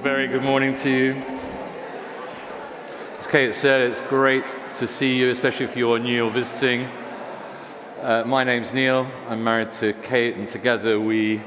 very 0.00 0.26
good 0.26 0.42
morning 0.42 0.72
to 0.72 0.88
you. 0.88 1.12
As 3.18 3.26
Kate 3.26 3.52
said, 3.52 3.90
it's 3.90 4.00
great 4.00 4.46
to 4.78 4.86
see 4.86 5.18
you, 5.18 5.28
especially 5.28 5.66
if 5.66 5.76
you're 5.76 5.98
new 5.98 6.24
or 6.24 6.30
visiting. 6.30 6.88
Uh, 8.00 8.24
my 8.24 8.42
name's 8.42 8.72
Neil. 8.72 9.06
I'm 9.28 9.44
married 9.44 9.72
to 9.72 9.92
Kate, 9.92 10.36
and 10.36 10.48
together 10.48 10.98
we 10.98 11.42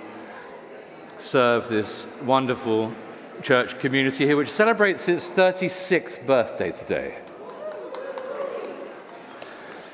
serve 1.17 1.67
this 1.67 2.05
wonderful 2.21 2.93
church 3.41 3.79
community 3.79 4.27
here, 4.27 4.37
which 4.37 4.51
celebrates 4.51 5.09
its 5.09 5.27
36th 5.27 6.23
birthday 6.27 6.71
today. 6.71 7.17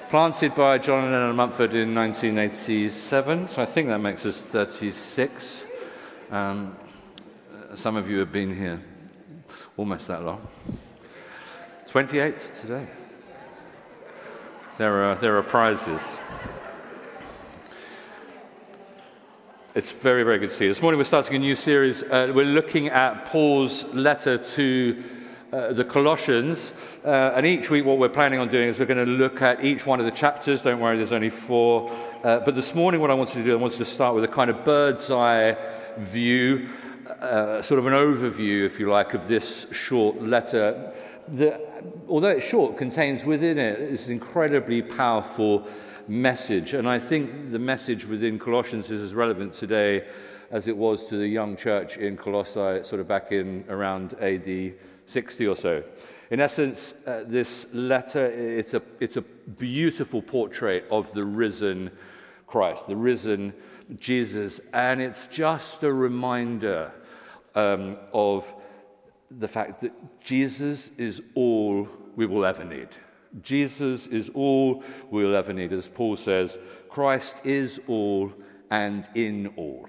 Planted 0.09 0.53
by 0.53 0.79
John 0.79 1.05
and 1.05 1.15
Anna 1.15 1.33
Mumford 1.33 1.73
in 1.73 1.95
1987, 1.95 3.47
so 3.47 3.61
I 3.61 3.65
think 3.65 3.87
that 3.87 3.99
makes 3.99 4.25
us 4.25 4.41
36. 4.41 5.63
Um, 6.29 6.75
some 7.75 7.95
of 7.95 8.09
you 8.09 8.17
have 8.19 8.31
been 8.31 8.55
here 8.55 8.79
almost 9.77 10.07
that 10.07 10.23
long. 10.23 10.47
28 11.87 12.39
today. 12.55 12.87
There 14.79 15.03
are, 15.03 15.15
there 15.15 15.37
are 15.37 15.43
prizes. 15.43 16.17
It's 19.75 19.91
very, 19.91 20.23
very 20.23 20.39
good 20.39 20.49
to 20.49 20.55
see 20.55 20.65
you. 20.65 20.71
This 20.71 20.81
morning 20.81 20.97
we're 20.97 21.03
starting 21.03 21.35
a 21.35 21.39
new 21.39 21.55
series. 21.55 22.01
Uh, 22.01 22.31
we're 22.33 22.43
looking 22.43 22.87
at 22.87 23.25
Paul's 23.25 23.93
letter 23.93 24.39
to 24.39 25.03
uh, 25.53 25.73
the 25.73 25.85
Colossians. 25.85 26.73
Uh, 27.05 27.33
and 27.35 27.45
each 27.45 27.69
week, 27.69 27.85
what 27.85 27.99
we're 27.99 28.09
planning 28.09 28.39
on 28.39 28.47
doing 28.47 28.69
is 28.69 28.79
we're 28.79 28.85
going 28.85 29.05
to 29.05 29.11
look 29.11 29.43
at 29.43 29.63
each 29.63 29.85
one 29.85 29.99
of 29.99 30.05
the 30.05 30.11
chapters. 30.11 30.63
Don't 30.63 30.79
worry, 30.79 30.97
there's 30.97 31.11
only 31.11 31.29
four. 31.29 31.91
Uh, 32.23 32.39
but 32.39 32.55
this 32.55 32.73
morning, 32.73 32.99
what 32.99 33.11
I 33.11 33.13
wanted 33.13 33.33
to 33.33 33.43
do, 33.43 33.53
I 33.53 33.61
wanted 33.61 33.77
to 33.77 33.85
start 33.85 34.15
with 34.15 34.23
a 34.23 34.27
kind 34.27 34.49
of 34.49 34.65
bird's 34.65 35.11
eye 35.11 35.55
view 35.97 36.69
uh, 37.21 37.61
sort 37.61 37.79
of 37.79 37.85
an 37.85 37.93
overview, 37.93 38.65
if 38.65 38.79
you 38.79 38.89
like, 38.89 39.13
of 39.13 39.27
this 39.27 39.71
short 39.73 40.21
letter 40.21 40.93
that, 41.29 41.83
although 42.07 42.29
it's 42.29 42.45
short, 42.45 42.77
contains 42.77 43.25
within 43.25 43.57
it 43.59 43.89
this 43.89 44.09
incredibly 44.09 44.81
powerful 44.81 45.67
message. 46.07 46.73
And 46.73 46.87
I 46.87 46.99
think 46.99 47.51
the 47.51 47.59
message 47.59 48.05
within 48.05 48.39
Colossians 48.39 48.89
is 48.89 49.01
as 49.01 49.13
relevant 49.13 49.53
today 49.53 50.07
as 50.51 50.67
it 50.67 50.75
was 50.75 51.07
to 51.07 51.17
the 51.17 51.27
young 51.27 51.55
church 51.55 51.97
in 51.97 52.17
Colossae, 52.17 52.83
sort 52.83 52.99
of 52.99 53.07
back 53.07 53.31
in 53.31 53.63
around 53.69 54.15
AD 54.15 54.73
60 55.05 55.47
or 55.47 55.55
so. 55.55 55.83
In 56.31 56.39
essence, 56.39 56.95
uh, 57.05 57.23
this 57.25 57.71
letter, 57.73 58.25
it's 58.25 58.73
a, 58.73 58.81
it's 58.99 59.17
a 59.17 59.21
beautiful 59.21 60.21
portrait 60.21 60.85
of 60.89 61.11
the 61.13 61.23
risen 61.23 61.91
Christ, 62.47 62.87
the 62.87 62.95
risen 62.95 63.53
Jesus, 63.99 64.59
and 64.73 65.01
it's 65.01 65.27
just 65.27 65.83
a 65.83 65.91
reminder 65.91 66.91
um, 67.55 67.97
of 68.13 68.53
the 69.31 69.47
fact 69.47 69.81
that 69.81 69.93
Jesus 70.21 70.89
is 70.97 71.21
all 71.35 71.87
we 72.15 72.25
will 72.25 72.45
ever 72.45 72.63
need. 72.63 72.89
Jesus 73.41 74.07
is 74.07 74.29
all 74.29 74.83
we 75.11 75.25
will 75.25 75.35
ever 75.35 75.53
need. 75.53 75.71
As 75.71 75.87
Paul 75.87 76.17
says, 76.17 76.57
Christ 76.89 77.37
is 77.43 77.79
all 77.87 78.33
and 78.71 79.07
in 79.13 79.47
all. 79.55 79.87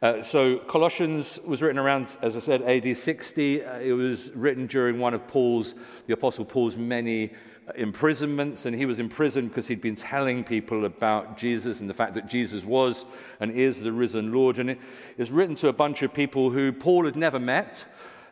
Uh, 0.00 0.22
so, 0.22 0.58
Colossians 0.58 1.40
was 1.44 1.60
written 1.60 1.78
around, 1.78 2.18
as 2.22 2.36
I 2.36 2.40
said, 2.40 2.62
AD 2.62 2.96
60. 2.96 3.64
Uh, 3.64 3.78
it 3.78 3.92
was 3.92 4.30
written 4.32 4.68
during 4.68 5.00
one 5.00 5.12
of 5.12 5.26
Paul's, 5.26 5.74
the 6.06 6.14
Apostle 6.14 6.44
Paul's 6.44 6.76
many 6.76 7.32
imprisonments, 7.74 8.66
and 8.66 8.74
he 8.74 8.86
was 8.86 8.98
imprisoned 8.98 9.48
because 9.48 9.68
he'd 9.68 9.80
been 9.80 9.96
telling 9.96 10.44
people 10.44 10.84
about 10.84 11.36
Jesus 11.36 11.80
and 11.80 11.88
the 11.88 11.94
fact 11.94 12.14
that 12.14 12.28
Jesus 12.28 12.64
was 12.64 13.06
and 13.40 13.50
is 13.50 13.80
the 13.80 13.92
risen 13.92 14.32
Lord. 14.32 14.58
And 14.58 14.70
it 14.70 14.78
is 15.16 15.30
written 15.30 15.54
to 15.56 15.68
a 15.68 15.72
bunch 15.72 16.02
of 16.02 16.12
people 16.14 16.50
who 16.50 16.72
Paul 16.72 17.04
had 17.04 17.16
never 17.16 17.38
met 17.38 17.84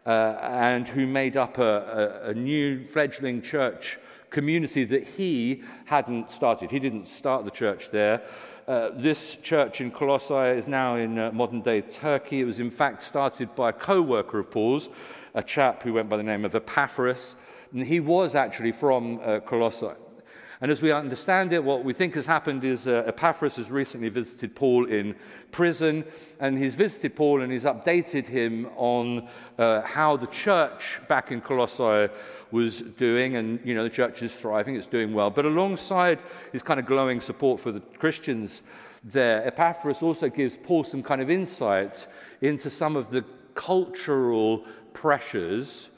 uh, 0.07 0.39
and 0.41 0.87
who 0.89 1.07
made 1.07 1.37
up 1.37 1.59
a, 1.59 2.23
a, 2.27 2.31
a 2.31 2.35
new 2.35 2.87
fledgling 2.87 3.43
church 3.43 3.99
community 4.31 4.85
that 4.85 5.05
he 5.05 5.63
hadn't 5.87 6.31
started. 6.31 6.71
He 6.71 6.79
didn't 6.79 7.07
start 7.07 7.45
the 7.45 7.51
church 7.51 7.91
there. 7.91 8.23
Uh, 8.69 8.91
this 8.93 9.37
church 9.37 9.81
in 9.81 9.91
Colossae 9.93 10.59
is 10.59 10.67
now 10.67 10.97
in 10.97 11.19
uh, 11.19 11.31
modern 11.33 11.61
day 11.61 11.81
Turkey. 11.83 12.41
It 12.41 12.45
was, 12.45 12.59
in 12.59 12.71
fact, 12.71 13.03
started 13.03 13.55
by 13.55 13.71
a 13.71 13.73
co 13.73 14.03
worker 14.03 14.41
of 14.41 14.51
Paul's, 14.51 14.91
a 15.35 15.43
chap 15.43 15.83
who 15.83 15.93
went 15.93 16.09
by 16.09 16.17
the 16.17 16.25
name 16.25 16.45
of 16.45 16.55
Epaphras. 16.55 17.37
He 17.75 18.01
was 18.01 18.35
actually 18.35 18.73
from 18.73 19.21
uh, 19.23 19.41
Colossae. 19.41 19.95
And 20.61 20.71
as 20.71 20.81
we 20.81 20.91
understand 20.91 21.53
it, 21.53 21.63
what 21.63 21.85
we 21.85 21.93
think 21.93 22.15
has 22.15 22.25
happened 22.25 22.65
is 22.65 22.89
uh, 22.89 23.05
Epaphras 23.07 23.57
has 23.57 23.71
recently 23.71 24.09
visited 24.09 24.55
Paul 24.55 24.87
in 24.87 25.15
prison, 25.53 26.05
and 26.41 26.57
he's 26.57 26.75
visited 26.75 27.15
Paul 27.15 27.43
and 27.43 27.53
he's 27.53 27.65
updated 27.65 28.27
him 28.27 28.67
on 28.77 29.29
uh, 29.59 29.83
how 29.83 30.17
the 30.17 30.27
church 30.29 31.01
back 31.09 31.31
in 31.31 31.43
Colossae 31.43 32.11
was 32.51 32.81
doing, 32.81 33.37
and 33.37 33.61
you 33.65 33.75
know 33.75 33.83
the 33.83 33.91
church 33.91 34.23
is 34.23 34.35
thriving, 34.35 34.77
it's 34.77 34.87
doing 34.87 35.13
well. 35.13 35.31
But 35.31 35.45
alongside 35.45 36.21
his 36.53 36.63
kind 36.63 36.81
of 36.81 36.87
glowing 36.87 37.21
support 37.21 37.61
for 37.61 37.71
the 37.73 37.81
Christians 37.81 38.63
there, 39.05 39.47
Epaphras 39.47 40.03
also 40.03 40.31
gives 40.31 40.57
Paul 40.57 40.85
some 40.85 41.03
kind 41.03 41.21
of 41.21 41.29
insights 41.29 42.07
into 42.41 42.71
some 42.71 42.97
of 42.97 43.11
the 43.11 43.25
cultural 43.55 44.65
pressures 44.95 45.89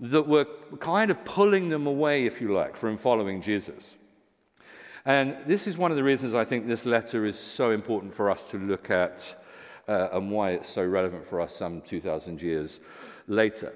that 0.00 0.26
were 0.26 0.46
kind 0.80 1.10
of 1.10 1.24
pulling 1.24 1.68
them 1.68 1.86
away, 1.86 2.26
if 2.26 2.40
you 2.40 2.52
like, 2.52 2.76
from 2.76 2.96
following 2.96 3.40
Jesus. 3.40 3.94
And 5.04 5.36
this 5.46 5.66
is 5.66 5.76
one 5.76 5.90
of 5.90 5.96
the 5.96 6.04
reasons 6.04 6.34
I 6.34 6.44
think 6.44 6.66
this 6.66 6.86
letter 6.86 7.24
is 7.24 7.38
so 7.38 7.70
important 7.70 8.14
for 8.14 8.30
us 8.30 8.48
to 8.50 8.58
look 8.58 8.90
at 8.90 9.40
uh, 9.86 10.08
and 10.12 10.30
why 10.30 10.52
it's 10.52 10.70
so 10.70 10.84
relevant 10.84 11.24
for 11.24 11.40
us 11.40 11.54
some 11.54 11.82
2,000 11.82 12.40
years 12.40 12.80
later. 13.26 13.72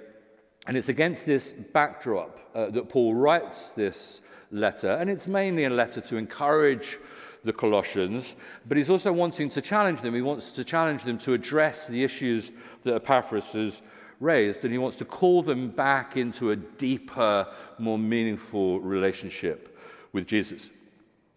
And 0.66 0.76
it's 0.76 0.88
against 0.88 1.26
this 1.26 1.52
backdrop 1.52 2.38
uh, 2.54 2.70
that 2.70 2.88
Paul 2.88 3.14
writes 3.14 3.70
this 3.72 4.20
letter, 4.50 4.90
and 4.90 5.10
it's 5.10 5.26
mainly 5.26 5.64
a 5.64 5.70
letter 5.70 6.00
to 6.00 6.16
encourage 6.16 6.98
the 7.44 7.52
Colossians, 7.52 8.36
but 8.66 8.76
he's 8.76 8.90
also 8.90 9.12
wanting 9.12 9.48
to 9.50 9.60
challenge 9.60 10.00
them. 10.00 10.14
He 10.14 10.22
wants 10.22 10.50
to 10.52 10.64
challenge 10.64 11.04
them 11.04 11.18
to 11.18 11.34
address 11.34 11.86
the 11.86 12.02
issues 12.02 12.52
that 12.82 12.94
Epaphras 12.94 13.52
has 13.52 13.82
raised, 14.20 14.64
and 14.64 14.72
he 14.72 14.78
wants 14.78 14.96
to 14.98 15.04
call 15.04 15.42
them 15.42 15.68
back 15.68 16.16
into 16.16 16.50
a 16.50 16.56
deeper, 16.56 17.46
more 17.78 17.98
meaningful 17.98 18.80
relationship 18.80 19.78
with 20.12 20.26
Jesus. 20.26 20.70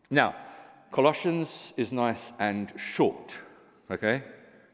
Now, 0.09 0.35
Colossians 0.91 1.73
is 1.77 1.91
nice 1.91 2.33
and 2.39 2.71
short, 2.77 3.37
okay? 3.89 4.23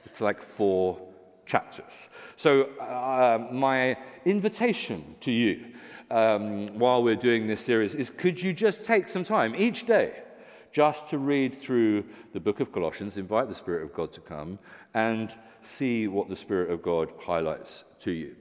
It's 0.05 0.21
like 0.21 0.41
four 0.41 0.99
chapters. 1.45 2.09
So, 2.35 2.63
uh, 2.79 3.47
my 3.51 3.97
invitation 4.25 5.15
to 5.21 5.31
you 5.31 5.65
um, 6.09 6.79
while 6.79 7.03
we're 7.03 7.15
doing 7.15 7.47
this 7.47 7.61
series 7.61 7.93
is 7.95 8.09
could 8.09 8.41
you 8.41 8.53
just 8.53 8.85
take 8.85 9.07
some 9.07 9.23
time 9.23 9.53
each 9.57 9.85
day 9.85 10.23
just 10.71 11.07
to 11.09 11.17
read 11.17 11.55
through 11.55 12.05
the 12.33 12.39
book 12.39 12.59
of 12.59 12.71
Colossians, 12.71 13.17
invite 13.17 13.49
the 13.49 13.55
Spirit 13.55 13.83
of 13.83 13.93
God 13.93 14.13
to 14.13 14.21
come, 14.21 14.59
and 14.93 15.33
see 15.61 16.07
what 16.07 16.29
the 16.29 16.35
Spirit 16.35 16.71
of 16.71 16.81
God 16.81 17.11
highlights 17.19 17.83
to 17.99 18.11
you. 18.11 18.35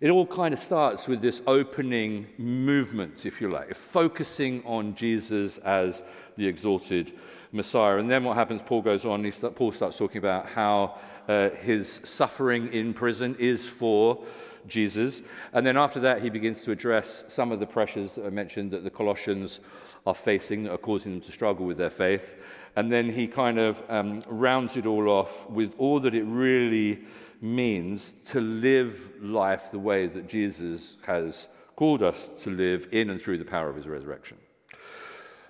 It 0.00 0.10
all 0.10 0.26
kind 0.26 0.52
of 0.52 0.60
starts 0.60 1.08
with 1.08 1.22
this 1.22 1.40
opening 1.46 2.26
movement, 2.36 3.24
if 3.24 3.40
you 3.40 3.48
like, 3.50 3.74
focusing 3.74 4.62
on 4.64 4.94
Jesus 4.94 5.56
as 5.58 6.02
the 6.36 6.46
exalted 6.46 7.14
Messiah. 7.50 7.96
And 7.96 8.10
then 8.10 8.24
what 8.24 8.36
happens, 8.36 8.60
Paul 8.60 8.82
goes 8.82 9.06
on, 9.06 9.30
start, 9.32 9.56
Paul 9.56 9.72
starts 9.72 9.96
talking 9.96 10.18
about 10.18 10.48
how 10.50 10.98
uh, 11.28 11.50
his 11.50 12.00
suffering 12.04 12.72
in 12.72 12.92
prison 12.92 13.36
is 13.38 13.66
for 13.66 14.22
Jesus. 14.68 15.22
And 15.52 15.64
then 15.66 15.76
after 15.76 16.00
that, 16.00 16.22
he 16.22 16.28
begins 16.28 16.60
to 16.62 16.72
address 16.72 17.24
some 17.28 17.50
of 17.50 17.60
the 17.60 17.66
pressures 17.66 18.16
that 18.16 18.26
I 18.26 18.30
mentioned 18.30 18.72
that 18.72 18.84
the 18.84 18.90
Colossians 18.90 19.60
are 20.06 20.14
facing 20.14 20.68
are 20.68 20.78
causing 20.78 21.12
them 21.12 21.20
to 21.20 21.32
struggle 21.32 21.66
with 21.66 21.76
their 21.76 21.90
faith. 21.90 22.36
And 22.76 22.92
then 22.92 23.10
he 23.10 23.26
kind 23.26 23.58
of 23.58 23.82
um, 23.88 24.20
rounds 24.28 24.76
it 24.76 24.86
all 24.86 25.08
off 25.08 25.48
with 25.48 25.74
all 25.78 25.98
that 26.00 26.14
it 26.14 26.24
really 26.24 27.04
means 27.40 28.12
to 28.26 28.40
live 28.40 29.10
life 29.20 29.70
the 29.70 29.78
way 29.78 30.06
that 30.06 30.28
Jesus 30.28 30.96
has 31.06 31.48
called 31.74 32.02
us 32.02 32.30
to 32.40 32.50
live 32.50 32.88
in 32.92 33.10
and 33.10 33.20
through 33.20 33.38
the 33.38 33.44
power 33.44 33.68
of 33.68 33.76
his 33.76 33.86
resurrection. 33.86 34.36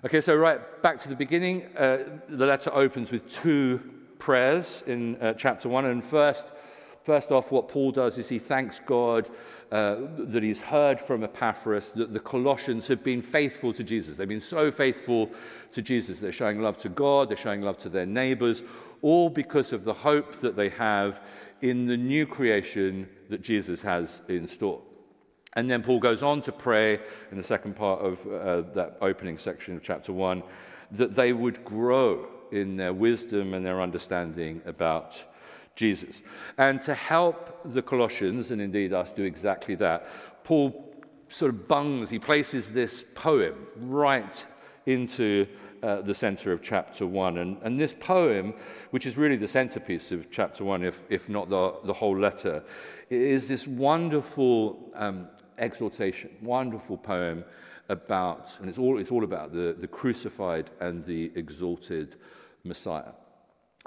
Okay, 0.05 0.21
so 0.21 0.35
right 0.35 0.81
back 0.81 0.99
to 0.99 1.09
the 1.09 1.15
beginning, 1.15 1.65
uh, 1.77 2.19
the 2.29 2.45
letter 2.45 2.71
opens 2.73 3.11
with 3.11 3.29
two 3.29 3.81
prayers 4.19 4.83
in 4.87 5.15
uh, 5.17 5.33
chapter 5.33 5.69
one. 5.69 5.85
And 5.85 6.03
first, 6.03 6.51
first 7.07 7.31
off, 7.31 7.53
what 7.53 7.69
Paul 7.69 7.91
does 7.93 8.17
is 8.17 8.27
he 8.27 8.37
thanks 8.37 8.81
God 8.85 9.29
uh, 9.71 9.95
that 10.17 10.43
he's 10.43 10.59
heard 10.59 10.99
from 10.99 11.23
Epaphras 11.23 11.93
that 11.93 12.11
the 12.11 12.19
Colossians 12.19 12.89
have 12.89 13.01
been 13.01 13.21
faithful 13.21 13.71
to 13.71 13.81
Jesus. 13.81 14.17
They've 14.17 14.27
been 14.27 14.41
so 14.41 14.73
faithful 14.73 15.31
to 15.71 15.81
Jesus. 15.81 16.19
They're 16.19 16.33
showing 16.33 16.61
love 16.61 16.77
to 16.79 16.89
God, 16.89 17.29
they're 17.29 17.37
showing 17.37 17.61
love 17.61 17.77
to 17.79 17.89
their 17.89 18.05
neighbors, 18.05 18.61
all 19.01 19.29
because 19.29 19.71
of 19.71 19.85
the 19.85 19.93
hope 19.93 20.41
that 20.41 20.57
they 20.57 20.67
have 20.67 21.21
in 21.61 21.85
the 21.85 21.95
new 21.95 22.25
creation 22.25 23.07
that 23.29 23.41
Jesus 23.41 23.81
has 23.83 24.21
in 24.27 24.45
store. 24.45 24.81
And 25.53 25.71
then 25.71 25.83
Paul 25.83 26.01
goes 26.01 26.23
on 26.23 26.41
to 26.41 26.51
pray 26.51 26.99
in 27.31 27.37
the 27.37 27.43
second 27.43 27.77
part 27.77 28.01
of 28.01 28.27
uh, 28.27 28.69
that 28.75 28.97
opening 28.99 29.37
section 29.37 29.77
of 29.77 29.81
chapter 29.81 30.11
1 30.11 30.43
that 30.91 31.15
they 31.15 31.31
would 31.31 31.63
grow 31.63 32.27
in 32.51 32.75
their 32.75 32.93
wisdom 32.93 33.53
and 33.53 33.65
their 33.65 33.81
understanding 33.81 34.61
about 34.65 35.23
Jesus. 35.77 36.23
And 36.57 36.81
to 36.81 36.93
help 36.93 37.61
the 37.63 37.81
Colossians, 37.81 38.51
and 38.51 38.59
indeed 38.59 38.91
us, 38.91 39.11
do 39.11 39.23
exactly 39.23 39.75
that, 39.75 40.05
Paul 40.43 40.83
sort 41.29 41.53
of 41.53 41.67
bungs, 41.67 42.09
he 42.09 42.19
places 42.19 42.71
this 42.71 43.05
poem 43.15 43.55
right 43.77 44.45
into 44.85 45.47
uh, 45.83 46.01
the 46.01 46.15
center 46.15 46.51
of 46.51 46.61
chapter 46.61 47.05
one. 47.05 47.37
And, 47.37 47.57
and 47.61 47.79
this 47.79 47.93
poem, 47.93 48.53
which 48.91 49.05
is 49.05 49.17
really 49.17 49.35
the 49.35 49.47
centerpiece 49.47 50.11
of 50.11 50.31
chapter 50.31 50.63
one, 50.63 50.83
if, 50.83 51.03
if 51.09 51.29
not 51.29 51.49
the, 51.49 51.75
the 51.85 51.93
whole 51.93 52.17
letter, 52.17 52.63
is 53.09 53.47
this 53.47 53.67
wonderful 53.67 54.91
um, 54.95 55.27
exhortation, 55.57 56.31
wonderful 56.41 56.97
poem 56.97 57.43
about, 57.89 58.57
and 58.59 58.69
it's 58.69 58.79
all, 58.79 58.97
it's 58.99 59.11
all 59.11 59.23
about 59.23 59.53
the, 59.53 59.75
the 59.79 59.87
crucified 59.87 60.69
and 60.79 61.05
the 61.05 61.31
exalted 61.35 62.15
Messiah. 62.63 63.13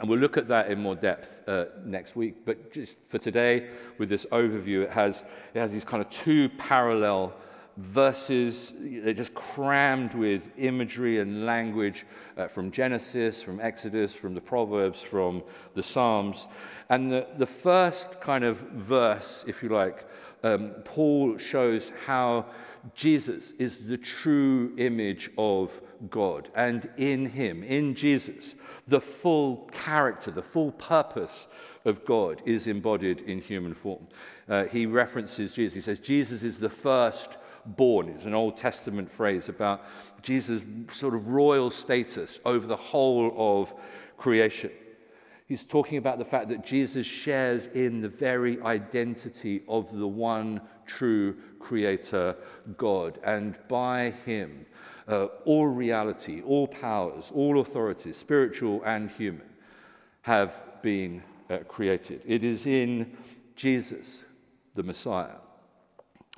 And 0.01 0.09
we'll 0.09 0.19
look 0.19 0.39
at 0.39 0.47
that 0.47 0.71
in 0.71 0.81
more 0.81 0.97
depth 0.97 1.47
uh, 1.47 1.67
next 1.85 2.17
week. 2.17 2.47
But 2.47 2.73
just 2.73 2.97
for 3.09 3.19
today, 3.19 3.69
with 3.99 4.09
this 4.09 4.25
overview, 4.33 4.83
it 4.83 4.91
has, 4.91 5.25
it 5.53 5.59
has 5.59 5.73
these 5.73 5.85
kind 5.85 6.03
of 6.03 6.09
two 6.09 6.49
parallel 6.49 7.35
verses. 7.77 8.73
They're 8.79 9.13
just 9.13 9.35
crammed 9.35 10.15
with 10.15 10.51
imagery 10.57 11.19
and 11.19 11.45
language 11.45 12.07
uh, 12.39 12.49
from 12.49 12.71
Genesis, 12.71 13.43
from 13.43 13.61
Exodus, 13.61 14.15
from 14.15 14.35
the 14.35 14.41
Proverbs, 14.41 15.03
from 15.03 15.43
the 15.75 15.83
Psalms. 15.83 16.49
And 16.89 17.13
the, 17.13 17.27
the 17.37 17.47
first 17.47 18.23
kind 18.23 18.43
of 18.43 18.59
verse, 18.59 19.45
if 19.47 19.63
you 19.63 19.69
like, 19.69 20.07
um, 20.43 20.71
Paul 20.85 21.39
shows 21.39 21.93
how 22.07 22.47
Jesus 22.95 23.53
is 23.53 23.77
the 23.87 23.99
true 23.99 24.75
image 24.79 25.31
of 25.37 25.81
God. 26.09 26.49
And 26.55 26.89
in 26.97 27.27
him, 27.27 27.63
in 27.63 27.95
Jesus, 27.95 28.55
the 28.89 29.01
full 29.01 29.69
character, 29.73 30.31
the 30.31 30.43
full 30.43 30.73
purpose 30.73 31.47
of 31.85 32.05
God 32.05 32.43
is 32.45 32.67
embodied 32.67 33.21
in 33.23 33.41
human 33.41 33.75
form. 33.75 34.07
Uh, 34.49 34.65
he 34.65 34.87
references 34.87 35.53
Jesus. 35.55 35.75
He 35.75 35.81
says, 35.81 36.01
Jesus 36.01 36.43
is 36.43 36.59
the 36.59 36.71
first 36.71 37.37
born. 37.65 38.09
It's 38.09 38.25
an 38.25 38.35
Old 38.35 38.57
Testament 38.57 39.11
phrase 39.11 39.49
about 39.49 39.85
Jesus' 40.23 40.63
sort 40.91 41.15
of 41.15 41.29
royal 41.29 41.71
status 41.71 42.41
over 42.45 42.67
the 42.67 42.77
whole 42.77 43.35
of 43.37 43.75
creation. 44.17 44.71
He's 45.51 45.65
talking 45.65 45.99
about 45.99 46.19
the 46.19 46.25
fact 46.25 46.49
that 46.51 46.65
Jesus 46.65 47.05
shares 47.05 47.67
in 47.67 48.03
the 48.03 48.09
very 48.09 48.63
identity 48.63 49.63
of 49.67 49.91
the 49.99 50.07
one 50.07 50.61
true 50.87 51.35
creator 51.59 52.37
God. 52.77 53.19
And 53.25 53.59
by 53.67 54.11
him, 54.25 54.65
uh, 55.09 55.25
all 55.45 55.67
reality, 55.67 56.41
all 56.43 56.69
powers, 56.69 57.33
all 57.35 57.59
authorities, 57.59 58.17
spiritual 58.17 58.81
and 58.85 59.11
human, 59.11 59.51
have 60.23 60.55
been 60.83 61.21
uh, 61.51 61.59
created. 61.67 62.23
It 62.27 62.45
is 62.45 62.67
in 62.67 63.17
Jesus, 63.57 64.21
the 64.77 64.85
Messiah, 64.85 65.41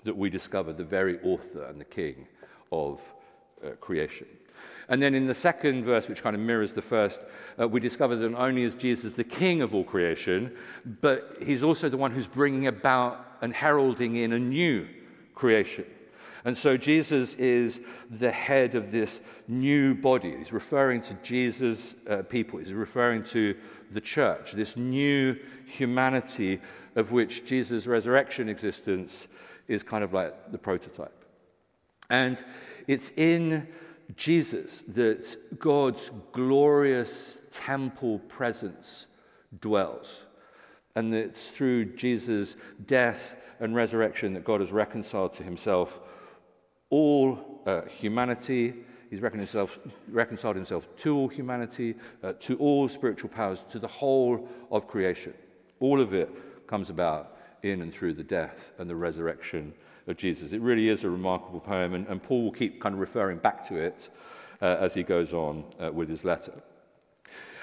that 0.05 0.17
we 0.17 0.31
discover 0.31 0.73
the 0.73 0.85
very 0.85 1.21
author 1.21 1.65
and 1.65 1.79
the 1.79 1.85
king 1.85 2.29
of 2.73 3.13
uh, 3.65 3.71
creation. 3.81 4.27
And 4.89 5.01
then 5.01 5.15
in 5.15 5.27
the 5.27 5.35
second 5.35 5.85
verse, 5.85 6.09
which 6.09 6.23
kind 6.23 6.37
of 6.37 6.43
mirrors 6.43 6.73
the 6.73 6.83
first, 6.83 7.25
uh, 7.59 7.69
we 7.69 7.81
discover 7.81 8.17
that 8.17 8.29
not 8.29 8.41
only 8.41 8.65
is 8.65 8.75
Jesus 8.75 9.13
the 9.13 9.25
king 9.25 9.63
of 9.63 9.75
all 9.75 9.85
creation, 9.85 10.55
but 11.01 11.39
he's 11.41 11.63
also 11.63 11.89
the 11.89 11.97
one 11.97 12.11
who's 12.11 12.27
bringing 12.27 12.67
about 12.67 13.25
and 13.41 13.53
heralding 13.53 14.17
in 14.17 14.33
a 14.33 14.39
new 14.39 14.87
creation. 15.35 15.85
And 16.45 16.59
so 16.59 16.77
Jesus 16.77 17.35
is 17.37 17.81
the 18.11 18.31
head 18.31 18.75
of 18.75 18.91
this 18.91 19.21
new 19.47 19.95
body. 19.95 20.37
He's 20.37 20.53
referring 20.53 21.01
to 21.03 21.15
Jesus' 21.23 21.95
uh, 22.09 22.23
people, 22.23 22.59
he's 22.59 22.73
referring 22.73 23.23
to 23.25 23.57
the 23.93 24.01
church, 24.01 24.53
this 24.53 24.77
new 24.77 25.39
humanity 25.67 26.61
of 26.97 27.13
which 27.13 27.47
Jesus' 27.47 27.87
resurrection 27.87 28.49
existence 28.49 29.29
is 29.69 29.83
kind 29.83 30.03
of 30.03 30.13
like 30.13 30.51
the 30.51 30.59
prototype. 30.59 31.22
And 32.13 32.45
it's 32.87 33.11
in 33.17 33.67
Jesus 34.17 34.83
that 34.83 35.35
God's 35.59 36.11
glorious 36.33 37.41
temple 37.51 38.19
presence 38.19 39.07
dwells. 39.59 40.25
And 40.95 41.15
it's 41.15 41.49
through 41.49 41.97
Jesus' 41.97 42.55
death 42.85 43.37
and 43.61 43.75
resurrection 43.75 44.35
that 44.35 44.45
God 44.45 44.61
has 44.61 44.73
reconciled 44.73 45.33
to 45.35 45.43
himself 45.43 46.01
all 46.91 47.63
uh, 47.65 47.83
humanity. 47.87 48.75
He's 49.09 49.23
reconciled 49.23 49.71
himself, 50.57 50.89
to 50.99 51.17
all 51.17 51.29
humanity, 51.29 51.95
uh, 52.23 52.35
to 52.41 52.59
all 52.59 52.91
spiritual 52.91 53.31
powers, 53.31 53.65
to 53.71 53.79
the 53.79 53.89
whole 53.89 54.49
of 54.71 54.87
creation. 54.87 55.33
All 55.81 55.99
of 55.99 56.13
it 56.13 56.31
comes 56.67 56.91
about 56.91 57.39
in 57.63 57.81
and 57.81 57.93
through 57.93 58.13
the 58.15 58.25
death 58.25 58.73
and 58.79 58.91
the 58.91 58.97
resurrection 58.97 59.73
of 60.07 60.17
Jesus. 60.17 60.53
It 60.53 60.61
really 60.61 60.89
is 60.89 61.05
a 61.05 61.11
remarkable 61.11 61.61
poem, 61.61 61.95
and, 61.95 62.07
and 62.09 62.23
Paul 62.23 62.45
will 62.45 62.53
keep 62.53 62.81
kind 62.81 62.95
of 62.95 63.01
referring 63.01 63.39
back 63.39 63.67
to 63.69 63.77
it 63.77 64.09
uh, 64.61 64.77
as 64.81 64.95
he 64.95 65.03
goes 65.03 65.33
on 65.33 65.65
uh, 65.81 65.93
with 65.93 66.09
his 66.09 66.25
letter. 66.25 66.63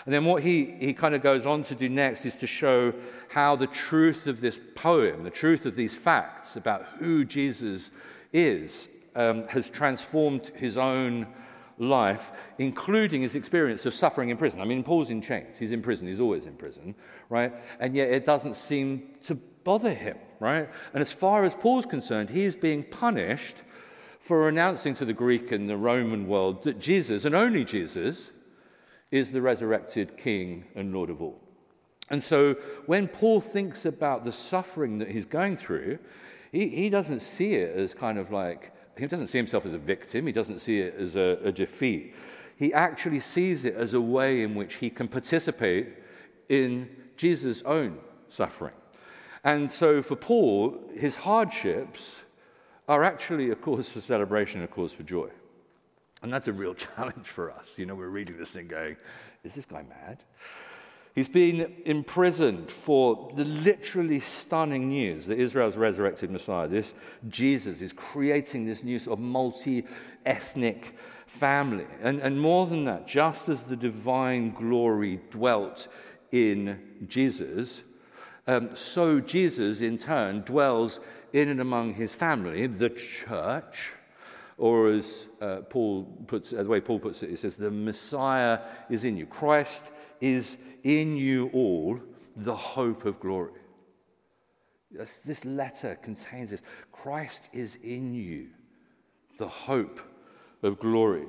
And 0.06 0.14
then 0.14 0.26
what 0.26 0.44
he, 0.44 0.74
he 0.80 0.94
kind 0.94 1.14
of 1.14 1.22
goes 1.22 1.46
on 1.46 1.64
to 1.64 1.76
do 1.76 1.90
next 1.90 2.26
is 2.26 2.36
to 2.38 2.48
show 2.48 2.94
how 3.28 3.56
the 3.56 3.68
truth 3.68 4.28
of 4.28 4.42
this 4.42 4.60
poem, 4.76 5.24
the 5.24 5.30
truth 5.30 5.66
of 5.66 5.76
these 5.76 5.94
facts 5.94 6.56
about 6.56 6.86
who 6.98 7.26
Jesus 7.26 7.92
is, 8.34 8.90
um, 9.16 9.46
has 9.46 9.70
transformed 9.70 10.48
his 10.56 10.78
own 10.78 11.28
life, 11.78 12.32
including 12.58 13.22
his 13.22 13.36
experience 13.36 13.86
of 13.86 13.94
suffering 13.94 14.30
in 14.30 14.38
prison. 14.38 14.62
I 14.62 14.66
mean, 14.66 14.84
Paul's 14.84 15.10
in 15.10 15.22
chains. 15.22 15.58
He's 15.58 15.72
in 15.72 15.82
prison. 15.82 16.08
He's 16.08 16.20
always 16.20 16.46
in 16.46 16.56
prison, 16.56 16.96
right? 17.30 17.54
And 17.80 17.96
yet 17.96 18.10
it 18.10 18.26
doesn't 18.26 18.56
seem 18.56 19.10
to 19.26 19.36
bother 19.36 19.94
him, 19.94 20.18
right? 20.40 20.70
And 20.94 21.02
as 21.02 21.12
far 21.12 21.44
as 21.44 21.54
Paul's 21.54 21.86
concerned, 21.86 22.30
he's 22.30 22.56
being 22.56 22.84
punished 22.84 23.58
for 24.20 24.50
announcing 24.50 24.94
to 24.96 25.06
the 25.06 25.14
Greek 25.14 25.52
and 25.52 25.70
the 25.70 25.78
Roman 25.78 26.28
world 26.28 26.64
that 26.64 26.80
Jesus, 26.80 27.26
and 27.26 27.34
only 27.34 27.64
Jesus, 27.64 28.30
is 29.12 29.32
the 29.32 29.42
resurrected 29.42 30.18
King 30.18 30.66
and 30.76 30.94
Lord 30.94 31.10
of 31.10 31.22
all. 31.22 31.42
And 32.10 32.24
so 32.24 32.56
when 32.86 33.08
Paul 33.08 33.42
thinks 33.42 33.86
about 33.86 34.24
the 34.24 34.32
suffering 34.32 34.98
that 35.00 35.12
he's 35.12 35.26
going 35.26 35.58
through, 35.58 36.00
he, 36.52 36.68
he 36.70 36.90
doesn't 36.90 37.22
see 37.22 37.54
it 37.54 37.76
as 37.76 37.94
kind 37.94 38.18
of 38.18 38.32
like, 38.32 38.74
he 38.98 39.08
doesn't 39.08 39.28
see 39.28 39.38
himself 39.38 39.66
as 39.66 39.74
a 39.74 39.78
victim, 39.78 40.26
he 40.26 40.34
doesn't 40.34 40.60
see 40.60 40.80
it 40.80 40.96
as 40.98 41.16
a, 41.16 41.40
a 41.44 41.52
defeat. 41.52 42.16
He 42.58 42.74
actually 42.74 43.22
sees 43.22 43.64
it 43.64 43.76
as 43.76 43.94
a 43.94 44.02
way 44.02 44.42
in 44.42 44.54
which 44.54 44.76
he 44.76 44.90
can 44.90 45.08
participate 45.08 45.94
in 46.50 46.90
Jesus' 47.16 47.62
own 47.64 48.00
suffering. 48.28 48.74
And 49.44 49.72
so 49.72 50.02
for 50.02 50.16
Paul, 50.16 50.78
his 50.96 51.16
hardships 51.16 52.20
are 52.88 53.04
actually 53.04 53.52
a 53.52 53.56
cause 53.56 53.90
for 53.90 54.02
celebration, 54.02 54.64
a 54.64 54.68
cause 54.68 54.94
for 54.94 55.04
joy. 55.04 55.30
And 56.22 56.34
that's 56.34 56.48
a 56.48 56.54
real 56.54 56.74
challenge 56.96 57.28
for 57.28 57.52
us. 57.52 57.78
You 57.78 57.86
know, 57.86 57.96
we're 57.96 58.10
reading 58.10 58.38
this 58.38 58.52
thing 58.52 58.68
going, 58.68 58.98
is 59.44 59.56
this 59.56 59.66
guy 59.66 59.84
mad? 59.84 60.24
He's 61.16 61.28
been 61.28 61.76
imprisoned 61.86 62.70
for 62.72 63.32
the 63.36 63.44
literally 63.44 64.20
stunning 64.20 64.90
news 64.90 65.26
that 65.26 65.40
Israel's 65.40 65.76
resurrected 65.76 66.30
Messiah, 66.30 66.68
this 66.68 66.94
Jesus, 67.28 67.82
is 67.82 67.94
creating 67.94 68.66
this 68.66 68.84
new 68.84 69.00
sort 69.00 69.20
of 69.20 69.26
multi 69.26 69.86
ethnic 70.26 70.96
family. 71.26 71.88
And, 72.02 72.20
and 72.20 72.40
more 72.40 72.68
than 72.68 72.86
that, 72.86 73.08
just 73.08 73.50
as 73.50 73.68
the 73.68 73.76
divine 73.76 74.52
glory 74.52 75.20
dwelt 75.32 75.88
in 76.32 76.80
Jesus, 77.08 77.82
um, 78.48 78.76
so 78.76 79.20
Jesus 79.20 79.82
in 79.82 79.98
turn 79.98 80.42
dwells 80.42 81.00
in 81.34 81.50
and 81.50 81.62
among 81.62 81.94
his 81.94 82.16
family, 82.16 82.68
the 82.68 82.90
church, 82.90 83.92
or 84.58 84.90
as 84.90 85.28
uh, 85.42 85.58
Paul 85.70 86.04
puts, 86.28 86.50
the 86.52 86.66
way 86.66 86.82
Paul 86.82 87.00
puts 87.00 87.24
it, 87.24 87.30
he 87.30 87.36
says, 87.36 87.56
the 87.56 87.72
Messiah 87.72 88.60
is 88.90 89.06
in 89.06 89.16
you. 89.18 89.26
Christ 89.26 89.92
is 90.20 90.58
in 90.84 91.16
you 91.16 91.50
all, 91.54 92.00
the 92.36 92.56
hope 92.56 93.06
of 93.06 93.20
glory. 93.20 93.52
Yes, 94.92 95.20
this 95.20 95.46
letter 95.46 95.96
contains 96.02 96.50
this. 96.50 96.62
Christ 96.92 97.50
is 97.54 97.76
in 97.84 98.14
you, 98.14 98.48
the 99.38 99.48
hope 99.48 100.00
of 100.64 100.80
glory. 100.80 101.26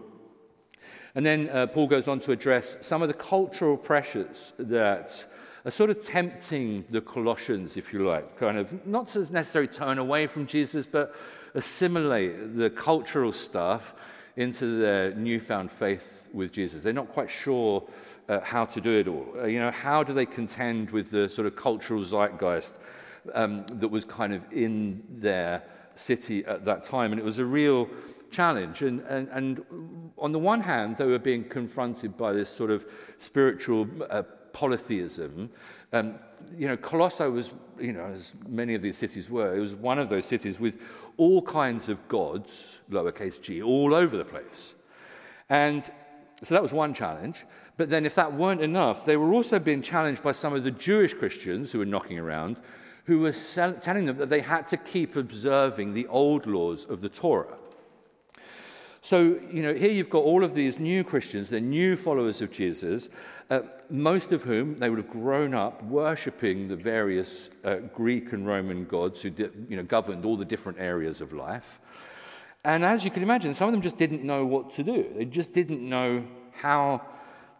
And 1.14 1.26
then 1.26 1.50
uh, 1.50 1.66
Paul 1.66 1.86
goes 1.86 2.08
on 2.08 2.20
to 2.20 2.32
address 2.32 2.78
some 2.80 3.02
of 3.02 3.08
the 3.08 3.14
cultural 3.14 3.76
pressures 3.76 4.54
that 4.58 5.24
are 5.64 5.70
sort 5.70 5.90
of 5.90 6.04
tempting 6.04 6.84
the 6.90 7.00
Colossians, 7.00 7.76
if 7.76 7.92
you 7.92 8.06
like, 8.06 8.36
kind 8.36 8.58
of 8.58 8.86
not 8.86 9.08
to 9.08 9.20
necessarily 9.32 9.68
turn 9.68 9.98
away 9.98 10.26
from 10.26 10.46
Jesus, 10.46 10.86
but 10.86 11.14
assimilate 11.54 12.56
the 12.56 12.70
cultural 12.70 13.32
stuff 13.32 13.94
into 14.36 14.78
their 14.78 15.14
newfound 15.14 15.70
faith 15.70 16.28
with 16.32 16.52
Jesus. 16.52 16.82
They're 16.82 16.92
not 16.92 17.08
quite 17.08 17.30
sure 17.30 17.86
uh, 18.28 18.40
how 18.40 18.64
to 18.64 18.80
do 18.80 18.98
it 18.98 19.08
all. 19.08 19.26
Uh, 19.36 19.46
you 19.46 19.58
know, 19.58 19.70
how 19.70 20.02
do 20.02 20.14
they 20.14 20.26
contend 20.26 20.90
with 20.90 21.10
the 21.10 21.28
sort 21.28 21.46
of 21.46 21.56
cultural 21.56 22.02
zeitgeist 22.02 22.72
um, 23.34 23.66
that 23.66 23.88
was 23.88 24.04
kind 24.04 24.32
of 24.32 24.42
in 24.52 25.02
their 25.10 25.62
city 25.96 26.44
at 26.46 26.64
that 26.64 26.84
time? 26.84 27.12
And 27.12 27.20
it 27.20 27.24
was 27.24 27.38
a 27.38 27.44
real 27.44 27.88
challenge. 28.30 28.82
And, 28.82 29.00
and, 29.00 29.28
and 29.28 30.10
on 30.16 30.32
the 30.32 30.38
one 30.38 30.60
hand, 30.60 30.96
they 30.96 31.06
were 31.06 31.18
being 31.18 31.44
confronted 31.44 32.16
by 32.16 32.32
this 32.32 32.48
sort 32.48 32.70
of 32.70 32.86
spiritual 33.18 33.88
uh, 34.08 34.22
polytheism. 34.52 35.50
Um, 35.92 36.14
you 36.56 36.66
know, 36.66 36.76
Colossae 36.76 37.24
was, 37.24 37.52
you 37.78 37.92
know, 37.92 38.06
as 38.06 38.34
many 38.48 38.74
of 38.74 38.82
these 38.82 38.96
cities 38.96 39.28
were, 39.28 39.54
it 39.54 39.60
was 39.60 39.74
one 39.74 39.98
of 39.98 40.08
those 40.08 40.26
cities 40.26 40.60
with 40.60 40.78
all 41.16 41.42
kinds 41.42 41.88
of 41.88 42.06
gods, 42.08 42.78
lowercase 42.90 43.40
g, 43.40 43.62
all 43.62 43.94
over 43.94 44.16
the 44.16 44.24
place. 44.24 44.74
And 45.48 45.90
so 46.42 46.54
that 46.54 46.62
was 46.62 46.72
one 46.72 46.94
challenge. 46.94 47.44
But 47.76 47.90
then, 47.90 48.04
if 48.04 48.14
that 48.14 48.34
weren't 48.34 48.60
enough, 48.60 49.04
they 49.04 49.16
were 49.16 49.32
also 49.32 49.58
being 49.58 49.82
challenged 49.82 50.22
by 50.22 50.32
some 50.32 50.54
of 50.54 50.64
the 50.64 50.70
Jewish 50.70 51.14
Christians 51.14 51.72
who 51.72 51.78
were 51.78 51.86
knocking 51.86 52.18
around, 52.18 52.56
who 53.04 53.20
were 53.20 53.32
sell- 53.32 53.74
telling 53.74 54.06
them 54.06 54.18
that 54.18 54.28
they 54.28 54.40
had 54.40 54.66
to 54.68 54.76
keep 54.76 55.16
observing 55.16 55.94
the 55.94 56.06
old 56.08 56.46
laws 56.46 56.84
of 56.84 57.00
the 57.00 57.08
Torah. 57.08 57.56
So, 59.02 59.40
you 59.50 59.62
know, 59.62 59.72
here 59.72 59.90
you've 59.90 60.10
got 60.10 60.24
all 60.24 60.44
of 60.44 60.54
these 60.54 60.78
new 60.78 61.04
Christians, 61.04 61.48
they're 61.48 61.60
new 61.60 61.96
followers 61.96 62.42
of 62.42 62.50
Jesus, 62.50 63.08
uh, 63.48 63.62
most 63.88 64.30
of 64.30 64.42
whom 64.42 64.78
they 64.78 64.90
would 64.90 64.98
have 64.98 65.10
grown 65.10 65.54
up 65.54 65.82
worshipping 65.84 66.68
the 66.68 66.76
various 66.76 67.48
uh, 67.64 67.76
Greek 67.94 68.32
and 68.32 68.46
Roman 68.46 68.84
gods 68.84 69.22
who 69.22 69.32
you 69.68 69.76
know, 69.76 69.82
governed 69.82 70.24
all 70.24 70.36
the 70.36 70.44
different 70.44 70.78
areas 70.78 71.20
of 71.20 71.32
life. 71.32 71.80
And 72.62 72.84
as 72.84 73.04
you 73.04 73.10
can 73.10 73.22
imagine, 73.22 73.54
some 73.54 73.68
of 73.68 73.72
them 73.72 73.80
just 73.80 73.96
didn't 73.96 74.22
know 74.22 74.44
what 74.44 74.70
to 74.72 74.82
do. 74.82 75.10
They 75.16 75.24
just 75.24 75.54
didn't 75.54 75.80
know 75.80 76.26
how 76.52 77.00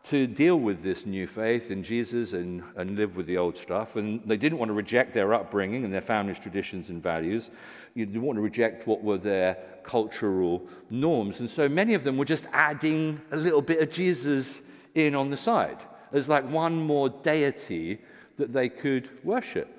to 0.02 0.26
deal 0.26 0.59
with 0.59 0.82
this 0.82 1.04
new 1.04 1.26
faith 1.26 1.70
in 1.70 1.82
Jesus 1.82 2.32
and, 2.32 2.62
and 2.76 2.97
live 2.97 3.16
with 3.16 3.26
the 3.26 3.38
old 3.38 3.56
stuff. 3.56 3.97
And 3.97 4.23
they 4.26 4.37
didn't 4.37 4.59
want 4.59 4.68
to 4.68 4.75
reject 4.75 5.14
their 5.14 5.32
upbringing 5.35 5.85
and 5.85 5.92
their 5.92 6.00
family's 6.00 6.38
traditions 6.38 6.90
and 6.90 7.02
values. 7.02 7.50
You 7.94 8.20
want 8.20 8.37
to 8.37 8.42
reject 8.42 8.87
what 8.87 9.02
were 9.02 9.18
their 9.18 9.56
cultural 9.82 10.66
norms. 10.90 11.40
And 11.40 11.50
so 11.50 11.68
many 11.68 11.94
of 11.94 12.04
them 12.04 12.16
were 12.16 12.25
just 12.25 12.47
adding 12.52 13.20
a 13.32 13.37
little 13.37 13.62
bit 13.62 13.80
of 13.80 13.90
Jesus 13.90 14.61
in 14.94 15.14
on 15.14 15.30
the 15.30 15.37
side 15.37 15.78
as 16.12 16.28
like 16.28 16.49
one 16.49 16.80
more 16.80 17.09
deity 17.09 17.99
that 18.37 18.52
they 18.52 18.68
could 18.68 19.09
worship. 19.25 19.76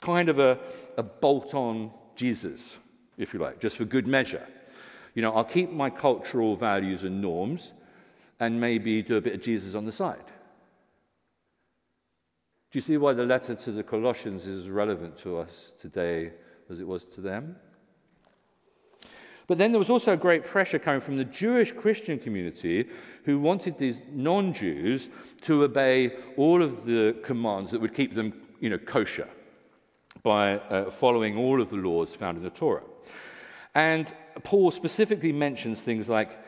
Kind 0.00 0.28
of 0.28 0.38
a, 0.38 0.58
a 0.96 1.02
bolt 1.02 1.54
on 1.54 1.90
Jesus 2.16 2.78
if 3.16 3.32
you 3.34 3.40
like, 3.40 3.60
just 3.60 3.76
for 3.76 3.84
good 3.84 4.06
measure. 4.06 4.46
You 5.14 5.22
know, 5.22 5.32
I'll 5.32 5.44
keep 5.44 5.72
my 5.72 5.90
cultural 5.90 6.54
values 6.56 7.02
and 7.02 7.20
norms 7.20 7.72
and 8.38 8.60
maybe 8.60 9.02
do 9.02 9.16
a 9.16 9.20
bit 9.20 9.34
of 9.34 9.42
Jesus 9.42 9.74
on 9.74 9.84
the 9.84 9.92
side. 9.92 10.24
Do 12.70 12.76
you 12.76 12.80
see 12.80 12.96
why 12.98 13.14
the 13.14 13.24
letter 13.24 13.54
to 13.54 13.72
the 13.72 13.82
Colossians 13.82 14.46
is 14.46 14.68
relevant 14.68 15.18
to 15.20 15.38
us 15.38 15.72
today 15.80 16.32
as 16.70 16.80
it 16.80 16.86
was 16.86 17.04
to 17.04 17.20
them? 17.20 17.56
But 19.46 19.56
then 19.56 19.72
there 19.72 19.78
was 19.78 19.90
also 19.90 20.14
great 20.14 20.44
pressure 20.44 20.78
coming 20.78 21.00
from 21.00 21.16
the 21.16 21.24
Jewish 21.24 21.72
Christian 21.72 22.18
community 22.18 22.88
who 23.24 23.38
wanted 23.40 23.78
these 23.78 24.02
non 24.12 24.52
Jews 24.52 25.08
to 25.42 25.64
obey 25.64 26.12
all 26.36 26.62
of 26.62 26.84
the 26.84 27.16
commands 27.22 27.70
that 27.70 27.80
would 27.80 27.94
keep 27.94 28.14
them 28.14 28.34
you 28.60 28.68
know, 28.68 28.78
kosher 28.78 29.28
by 30.22 30.58
uh, 30.58 30.90
following 30.90 31.38
all 31.38 31.62
of 31.62 31.70
the 31.70 31.76
laws 31.76 32.14
found 32.14 32.36
in 32.36 32.42
the 32.42 32.50
Torah. 32.50 32.82
And 33.74 34.12
Paul 34.42 34.70
specifically 34.70 35.32
mentions 35.32 35.82
things 35.82 36.08
like 36.08 36.38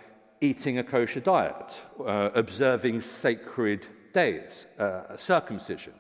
eating 0.40 0.78
a 0.78 0.84
kosher 0.84 1.20
diet, 1.20 1.82
uh, 2.04 2.30
observing 2.34 3.00
sacred 3.00 3.86
days, 4.12 4.66
uh, 4.78 5.16
circumcision. 5.16 5.94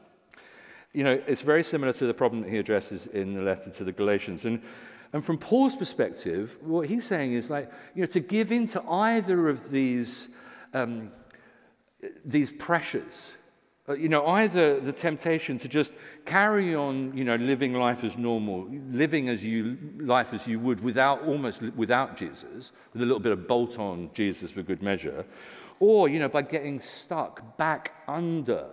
You 0.92 1.04
know, 1.04 1.22
it's 1.26 1.42
very 1.42 1.62
similar 1.62 1.92
to 1.92 2.06
the 2.06 2.14
problem 2.14 2.42
that 2.42 2.50
he 2.50 2.58
addresses 2.58 3.06
in 3.06 3.34
the 3.34 3.42
letter 3.42 3.70
to 3.70 3.84
the 3.84 3.92
Galatians. 3.92 4.44
And, 4.44 4.60
and 5.12 5.24
from 5.24 5.38
Paul's 5.38 5.76
perspective, 5.76 6.56
what 6.60 6.88
he's 6.88 7.04
saying 7.04 7.32
is 7.32 7.48
like, 7.48 7.70
you 7.94 8.00
know, 8.00 8.06
to 8.08 8.20
give 8.20 8.50
in 8.50 8.66
to 8.68 8.82
either 8.82 9.48
of 9.48 9.70
these, 9.70 10.28
um, 10.74 11.12
these 12.24 12.50
pressures, 12.50 13.32
uh, 13.88 13.94
you 13.94 14.08
know, 14.08 14.26
either 14.26 14.78
the 14.78 14.92
temptation 14.92 15.58
to 15.58 15.68
just 15.68 15.92
carry 16.24 16.74
on, 16.74 17.16
you 17.16 17.24
know, 17.24 17.36
living 17.36 17.72
life 17.72 18.04
as 18.04 18.16
normal, 18.16 18.68
living 18.90 19.28
as 19.28 19.44
you 19.44 19.78
life 19.98 20.32
as 20.32 20.46
you 20.46 20.60
would 20.60 20.80
without 20.80 21.22
almost 21.22 21.62
without 21.62 22.16
Jesus, 22.16 22.72
with 22.92 23.02
a 23.02 23.04
little 23.04 23.20
bit 23.20 23.32
of 23.32 23.48
bolt 23.48 23.78
on 23.78 24.10
Jesus 24.12 24.50
for 24.50 24.62
good 24.62 24.82
measure, 24.82 25.24
or 25.80 26.08
you 26.08 26.18
know, 26.18 26.28
by 26.28 26.42
getting 26.42 26.80
stuck 26.80 27.56
back 27.56 27.94
under 28.06 28.66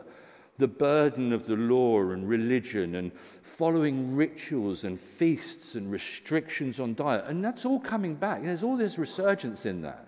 the 0.57 0.67
burden 0.67 1.31
of 1.33 1.45
the 1.45 1.55
law 1.55 2.01
and 2.01 2.27
religion 2.27 2.95
and 2.95 3.11
following 3.43 4.15
rituals 4.15 4.83
and 4.83 4.99
feasts 4.99 5.75
and 5.75 5.91
restrictions 5.91 6.79
on 6.79 6.95
diet. 6.95 7.27
And 7.27 7.43
that's 7.43 7.65
all 7.65 7.79
coming 7.79 8.15
back. 8.15 8.43
There's 8.43 8.63
all 8.63 8.75
this 8.75 8.97
resurgence 8.97 9.65
in 9.65 9.81
that. 9.81 10.07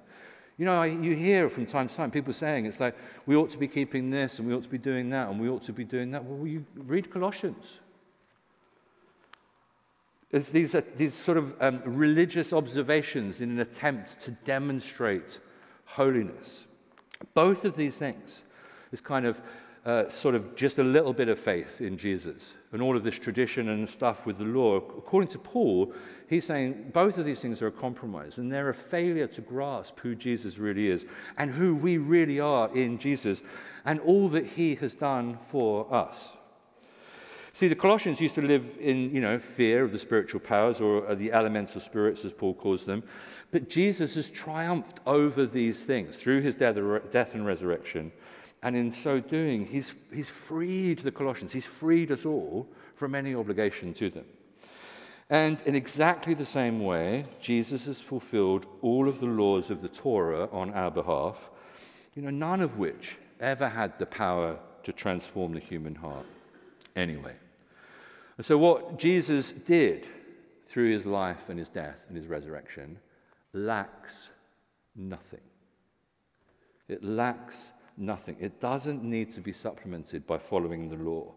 You 0.57 0.65
know, 0.65 0.83
you 0.83 1.15
hear 1.15 1.49
from 1.49 1.65
time 1.65 1.87
to 1.87 1.95
time 1.95 2.11
people 2.11 2.33
saying 2.33 2.65
it's 2.65 2.79
like 2.79 2.97
we 3.25 3.35
ought 3.35 3.49
to 3.51 3.57
be 3.57 3.67
keeping 3.67 4.09
this 4.09 4.39
and 4.39 4.47
we 4.47 4.53
ought 4.53 4.63
to 4.63 4.69
be 4.69 4.77
doing 4.77 5.09
that 5.11 5.29
and 5.29 5.39
we 5.39 5.47
ought 5.47 5.63
to 5.63 5.73
be 5.73 5.85
doing 5.85 6.11
that. 6.11 6.25
Well, 6.25 6.45
you 6.45 6.65
read 6.75 7.11
Colossians. 7.11 7.79
It's 10.31 10.51
these, 10.51 10.75
uh, 10.75 10.81
these 10.95 11.13
sort 11.13 11.37
of 11.37 11.55
um, 11.61 11.81
religious 11.85 12.53
observations 12.53 13.39
in 13.39 13.51
an 13.51 13.59
attempt 13.59 14.19
to 14.21 14.31
demonstrate 14.31 15.39
holiness. 15.85 16.65
Both 17.33 17.65
of 17.65 17.75
these 17.75 17.97
things 17.97 18.43
is 18.91 19.01
kind 19.01 19.25
of 19.25 19.41
uh, 19.85 20.09
sort 20.09 20.35
of 20.35 20.55
just 20.55 20.77
a 20.77 20.83
little 20.83 21.13
bit 21.13 21.29
of 21.29 21.39
faith 21.39 21.81
in 21.81 21.97
Jesus 21.97 22.53
and 22.71 22.81
all 22.81 22.95
of 22.95 23.03
this 23.03 23.17
tradition 23.17 23.69
and 23.69 23.89
stuff 23.89 24.25
with 24.25 24.37
the 24.37 24.43
law. 24.43 24.75
According 24.75 25.29
to 25.29 25.39
Paul, 25.39 25.93
he's 26.27 26.45
saying 26.45 26.91
both 26.93 27.17
of 27.17 27.25
these 27.25 27.41
things 27.41 27.61
are 27.61 27.67
a 27.67 27.71
compromise 27.71 28.37
and 28.37 28.51
they're 28.51 28.69
a 28.69 28.73
failure 28.73 29.27
to 29.27 29.41
grasp 29.41 29.99
who 29.99 30.15
Jesus 30.15 30.57
really 30.57 30.87
is 30.87 31.05
and 31.37 31.51
who 31.51 31.75
we 31.75 31.97
really 31.97 32.39
are 32.39 32.69
in 32.75 32.97
Jesus 32.97 33.41
and 33.85 33.99
all 34.01 34.27
that 34.29 34.45
he 34.45 34.75
has 34.75 34.93
done 34.95 35.37
for 35.41 35.91
us. 35.93 36.31
See, 37.51 37.67
the 37.67 37.75
Colossians 37.75 38.21
used 38.21 38.35
to 38.35 38.41
live 38.41 38.77
in, 38.79 39.13
you 39.13 39.21
know, 39.21 39.39
fear 39.39 39.83
of 39.83 39.91
the 39.91 39.99
spiritual 39.99 40.39
powers 40.39 40.81
or 40.81 41.15
the 41.15 41.33
elemental 41.33 41.81
spirits, 41.81 42.23
as 42.23 42.31
Paul 42.31 42.53
calls 42.53 42.85
them. 42.85 43.03
But 43.51 43.69
Jesus 43.69 44.15
has 44.15 44.29
triumphed 44.29 44.99
over 45.07 45.45
these 45.45 45.83
things 45.83 46.15
through 46.17 46.41
his 46.41 46.55
death 46.55 47.33
and 47.33 47.45
resurrection. 47.45 48.11
And 48.61 48.75
in 48.75 48.91
so 48.91 49.19
doing, 49.19 49.65
he's, 49.65 49.93
he's 50.13 50.29
freed 50.29 50.99
the 50.99 51.11
Colossians, 51.11 51.51
he's 51.51 51.65
freed 51.65 52.11
us 52.11 52.25
all 52.25 52.67
from 52.95 53.15
any 53.15 53.33
obligation 53.33 53.93
to 53.95 54.09
them. 54.09 54.25
And 55.29 55.61
in 55.61 55.75
exactly 55.75 56.33
the 56.33 56.45
same 56.45 56.83
way, 56.83 57.25
Jesus 57.39 57.85
has 57.85 58.01
fulfilled 58.01 58.65
all 58.81 59.07
of 59.07 59.19
the 59.19 59.27
laws 59.27 59.69
of 59.69 59.81
the 59.81 59.87
Torah 59.87 60.49
on 60.51 60.73
our 60.73 60.89
behalf, 60.89 61.49
you 62.15 62.23
know, 62.23 62.31
none 62.31 62.61
of 62.61 62.77
which 62.77 63.15
ever 63.39 63.69
had 63.69 63.97
the 63.99 64.07
power 64.07 64.57
to 64.83 64.91
transform 64.91 65.53
the 65.53 65.59
human 65.59 65.95
heart 65.95 66.25
anyway. 66.95 67.35
And 68.37 68.45
so, 68.45 68.57
what 68.57 68.97
Jesus 68.97 69.51
did 69.51 70.07
through 70.65 70.91
his 70.91 71.05
life 71.05 71.49
and 71.49 71.59
his 71.59 71.69
death 71.69 72.05
and 72.07 72.17
his 72.17 72.27
resurrection 72.27 72.97
lacks 73.53 74.29
nothing. 74.95 75.41
It 76.87 77.03
lacks 77.03 77.71
nothing. 77.97 78.35
It 78.39 78.59
doesn't 78.59 79.03
need 79.03 79.31
to 79.31 79.41
be 79.41 79.53
supplemented 79.53 80.25
by 80.25 80.37
following 80.37 80.89
the 80.89 80.95
law. 80.95 81.33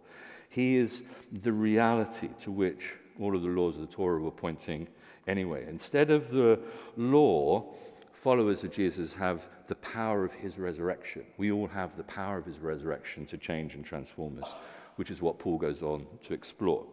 He 0.48 0.76
is 0.76 1.02
the 1.30 1.52
reality 1.52 2.28
to 2.40 2.50
which 2.50 2.92
all 3.20 3.34
of 3.34 3.42
the 3.42 3.48
laws 3.48 3.76
of 3.76 3.82
the 3.82 3.86
Torah 3.86 4.20
were 4.20 4.30
pointing 4.30 4.88
anyway. 5.26 5.66
Instead 5.68 6.10
of 6.10 6.30
the 6.30 6.58
law, 6.96 7.74
followers 8.12 8.64
of 8.64 8.72
Jesus 8.72 9.14
have 9.14 9.48
the 9.66 9.74
power 9.76 10.24
of 10.24 10.34
his 10.34 10.58
resurrection. 10.58 11.24
We 11.36 11.52
all 11.52 11.68
have 11.68 11.96
the 11.96 12.04
power 12.04 12.38
of 12.38 12.46
his 12.46 12.58
resurrection 12.58 13.26
to 13.26 13.38
change 13.38 13.74
and 13.74 13.84
transform 13.84 14.42
us, 14.42 14.52
which 14.96 15.10
is 15.10 15.22
what 15.22 15.38
Paul 15.38 15.58
goes 15.58 15.82
on 15.82 16.06
to 16.24 16.34
explore. 16.34 16.86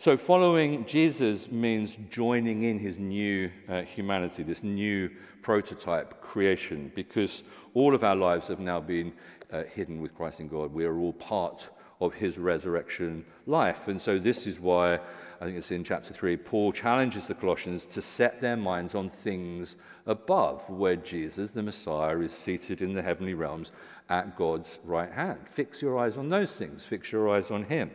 So, 0.00 0.16
following 0.16 0.84
Jesus 0.84 1.50
means 1.50 1.98
joining 2.08 2.62
in 2.62 2.78
his 2.78 2.98
new 2.98 3.50
uh, 3.68 3.82
humanity, 3.82 4.44
this 4.44 4.62
new 4.62 5.10
prototype 5.42 6.20
creation, 6.20 6.92
because 6.94 7.42
all 7.74 7.96
of 7.96 8.04
our 8.04 8.14
lives 8.14 8.46
have 8.46 8.60
now 8.60 8.78
been 8.78 9.12
uh, 9.52 9.64
hidden 9.64 10.00
with 10.00 10.14
Christ 10.14 10.38
in 10.38 10.46
God. 10.46 10.72
We 10.72 10.84
are 10.84 10.96
all 10.96 11.14
part 11.14 11.68
of 12.00 12.14
his 12.14 12.38
resurrection 12.38 13.24
life. 13.46 13.88
And 13.88 14.00
so, 14.00 14.20
this 14.20 14.46
is 14.46 14.60
why 14.60 15.00
I 15.40 15.44
think 15.44 15.58
it's 15.58 15.72
in 15.72 15.82
chapter 15.82 16.14
3, 16.14 16.36
Paul 16.36 16.70
challenges 16.70 17.26
the 17.26 17.34
Colossians 17.34 17.84
to 17.86 18.00
set 18.00 18.40
their 18.40 18.56
minds 18.56 18.94
on 18.94 19.08
things 19.08 19.74
above, 20.06 20.70
where 20.70 20.94
Jesus, 20.94 21.50
the 21.50 21.62
Messiah, 21.64 22.20
is 22.20 22.32
seated 22.32 22.82
in 22.82 22.92
the 22.92 23.02
heavenly 23.02 23.34
realms 23.34 23.72
at 24.08 24.36
God's 24.36 24.78
right 24.84 25.10
hand. 25.10 25.40
Fix 25.48 25.82
your 25.82 25.98
eyes 25.98 26.16
on 26.16 26.28
those 26.28 26.52
things, 26.52 26.84
fix 26.84 27.10
your 27.10 27.28
eyes 27.28 27.50
on 27.50 27.64
him. 27.64 27.90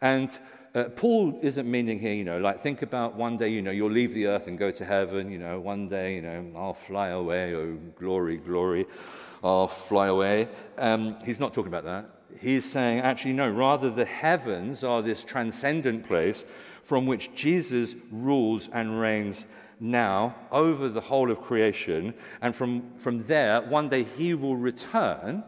And 0.00 0.30
uh, 0.74 0.84
Paul 0.84 1.38
isn't 1.42 1.68
meaning 1.68 1.98
here, 1.98 2.14
you 2.14 2.24
know, 2.24 2.38
like 2.38 2.60
think 2.60 2.82
about 2.82 3.16
one 3.16 3.36
day, 3.36 3.48
you 3.48 3.60
know, 3.60 3.72
you'll 3.72 3.90
leave 3.90 4.14
the 4.14 4.26
earth 4.26 4.46
and 4.46 4.56
go 4.58 4.70
to 4.70 4.84
heaven, 4.84 5.30
you 5.30 5.38
know, 5.38 5.58
one 5.58 5.88
day, 5.88 6.14
you 6.14 6.22
know, 6.22 6.52
I'll 6.56 6.74
fly 6.74 7.08
away, 7.08 7.54
oh, 7.54 7.76
glory, 7.98 8.36
glory, 8.36 8.86
I'll 9.42 9.66
fly 9.66 10.06
away. 10.06 10.48
Um, 10.78 11.16
he's 11.24 11.40
not 11.40 11.52
talking 11.52 11.72
about 11.72 11.84
that. 11.84 12.08
He's 12.40 12.64
saying, 12.64 13.00
actually, 13.00 13.32
no, 13.32 13.50
rather 13.50 13.90
the 13.90 14.04
heavens 14.04 14.84
are 14.84 15.02
this 15.02 15.24
transcendent 15.24 16.06
place 16.06 16.44
from 16.84 17.06
which 17.06 17.34
Jesus 17.34 17.96
rules 18.12 18.68
and 18.72 19.00
reigns 19.00 19.46
now 19.80 20.36
over 20.52 20.88
the 20.88 21.00
whole 21.00 21.30
of 21.32 21.40
creation. 21.40 22.14
And 22.40 22.54
from, 22.54 22.96
from 22.96 23.26
there, 23.26 23.60
one 23.60 23.88
day 23.88 24.04
he 24.04 24.34
will 24.34 24.56
return 24.56 25.42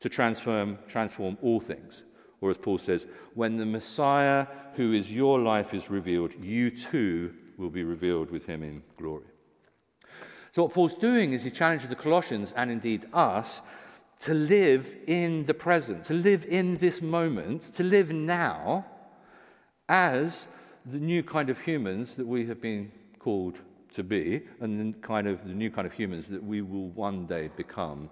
to 0.00 0.08
transform, 0.08 0.78
transform 0.86 1.36
all 1.42 1.60
things. 1.60 2.02
Or 2.40 2.50
as 2.50 2.58
Paul 2.58 2.78
says, 2.78 3.06
when 3.34 3.56
the 3.56 3.66
Messiah, 3.66 4.46
who 4.74 4.92
is 4.92 5.12
your 5.12 5.38
life, 5.38 5.74
is 5.74 5.90
revealed, 5.90 6.32
you 6.40 6.70
too 6.70 7.34
will 7.58 7.70
be 7.70 7.84
revealed 7.84 8.30
with 8.30 8.46
him 8.46 8.62
in 8.62 8.82
glory. 8.96 9.24
So, 10.52 10.64
what 10.64 10.72
Paul's 10.72 10.94
doing 10.94 11.32
is 11.32 11.44
he's 11.44 11.52
challenging 11.52 11.90
the 11.90 11.96
Colossians 11.96 12.52
and 12.52 12.70
indeed 12.70 13.06
us 13.12 13.60
to 14.20 14.34
live 14.34 14.96
in 15.06 15.44
the 15.44 15.54
present, 15.54 16.04
to 16.04 16.14
live 16.14 16.44
in 16.46 16.76
this 16.78 17.00
moment, 17.00 17.62
to 17.74 17.84
live 17.84 18.12
now 18.12 18.84
as 19.88 20.46
the 20.84 20.98
new 20.98 21.22
kind 21.22 21.50
of 21.50 21.60
humans 21.60 22.14
that 22.14 22.26
we 22.26 22.46
have 22.46 22.60
been 22.60 22.90
called 23.18 23.60
to 23.92 24.02
be, 24.02 24.42
and 24.60 24.94
the 24.94 24.98
kind 25.00 25.26
of 25.26 25.46
the 25.46 25.54
new 25.54 25.70
kind 25.70 25.86
of 25.86 25.92
humans 25.92 26.26
that 26.28 26.42
we 26.42 26.62
will 26.62 26.88
one 26.88 27.26
day 27.26 27.50
become 27.56 28.08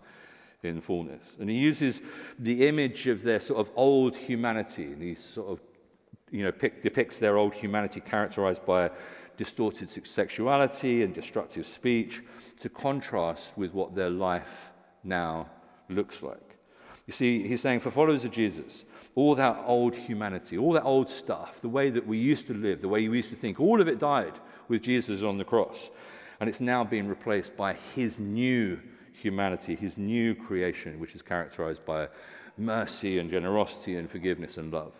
in 0.62 0.80
fullness. 0.80 1.22
And 1.38 1.48
he 1.48 1.56
uses 1.56 2.02
the 2.38 2.66
image 2.66 3.06
of 3.06 3.22
their 3.22 3.40
sort 3.40 3.60
of 3.60 3.70
old 3.76 4.16
humanity, 4.16 4.84
and 4.84 5.02
he 5.02 5.14
sort 5.14 5.48
of 5.48 5.60
you 6.30 6.44
know, 6.44 6.52
pick, 6.52 6.82
depicts 6.82 7.18
their 7.18 7.36
old 7.36 7.54
humanity 7.54 8.00
characterized 8.00 8.64
by 8.66 8.90
distorted 9.36 9.88
sexuality 10.06 11.02
and 11.02 11.14
destructive 11.14 11.66
speech 11.66 12.22
to 12.60 12.68
contrast 12.68 13.56
with 13.56 13.72
what 13.72 13.94
their 13.94 14.10
life 14.10 14.72
now 15.04 15.48
looks 15.88 16.22
like. 16.22 16.56
You 17.06 17.12
see, 17.12 17.46
he's 17.46 17.62
saying 17.62 17.80
for 17.80 17.90
followers 17.90 18.26
of 18.26 18.32
Jesus, 18.32 18.84
all 19.14 19.34
that 19.36 19.62
old 19.64 19.94
humanity, 19.94 20.58
all 20.58 20.72
that 20.72 20.82
old 20.82 21.10
stuff, 21.10 21.60
the 21.62 21.68
way 21.68 21.88
that 21.88 22.06
we 22.06 22.18
used 22.18 22.46
to 22.48 22.54
live, 22.54 22.82
the 22.82 22.88
way 22.88 23.08
we 23.08 23.16
used 23.16 23.30
to 23.30 23.36
think, 23.36 23.58
all 23.58 23.80
of 23.80 23.88
it 23.88 23.98
died 23.98 24.34
with 24.68 24.82
Jesus 24.82 25.22
on 25.22 25.38
the 25.38 25.44
cross. 25.44 25.90
And 26.40 26.50
it's 26.50 26.60
now 26.60 26.84
being 26.84 27.08
replaced 27.08 27.56
by 27.56 27.74
his 27.94 28.18
new 28.18 28.78
humanity, 29.20 29.74
his 29.74 29.96
new 29.96 30.34
creation, 30.34 30.98
which 30.98 31.14
is 31.14 31.22
characterized 31.22 31.84
by 31.84 32.08
mercy 32.56 33.18
and 33.18 33.30
generosity 33.30 33.96
and 33.96 34.10
forgiveness 34.10 34.56
and 34.56 34.72
love. 34.72 34.92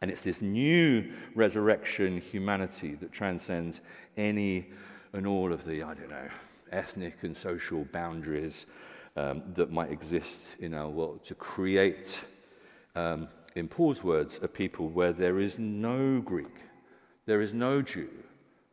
And 0.00 0.10
it's 0.10 0.22
this 0.22 0.42
new 0.42 1.12
resurrection 1.34 2.20
humanity 2.20 2.94
that 2.96 3.12
transcends 3.12 3.80
any 4.16 4.66
and 5.12 5.26
all 5.26 5.52
of 5.52 5.64
the, 5.64 5.82
I 5.82 5.94
don't 5.94 6.10
know, 6.10 6.28
ethnic 6.72 7.22
and 7.22 7.36
social 7.36 7.84
boundaries 7.92 8.66
um, 9.16 9.42
that 9.54 9.70
might 9.70 9.92
exist 9.92 10.56
in 10.58 10.74
our 10.74 10.88
world 10.88 11.24
to 11.26 11.34
create, 11.34 12.22
um, 12.96 13.28
in 13.54 13.68
Paul's 13.68 14.02
words, 14.02 14.40
a 14.42 14.48
people 14.48 14.88
where 14.88 15.12
there 15.12 15.38
is 15.38 15.58
no 15.58 16.20
Greek, 16.20 16.56
there 17.26 17.40
is 17.40 17.54
no 17.54 17.80
Jew, 17.80 18.10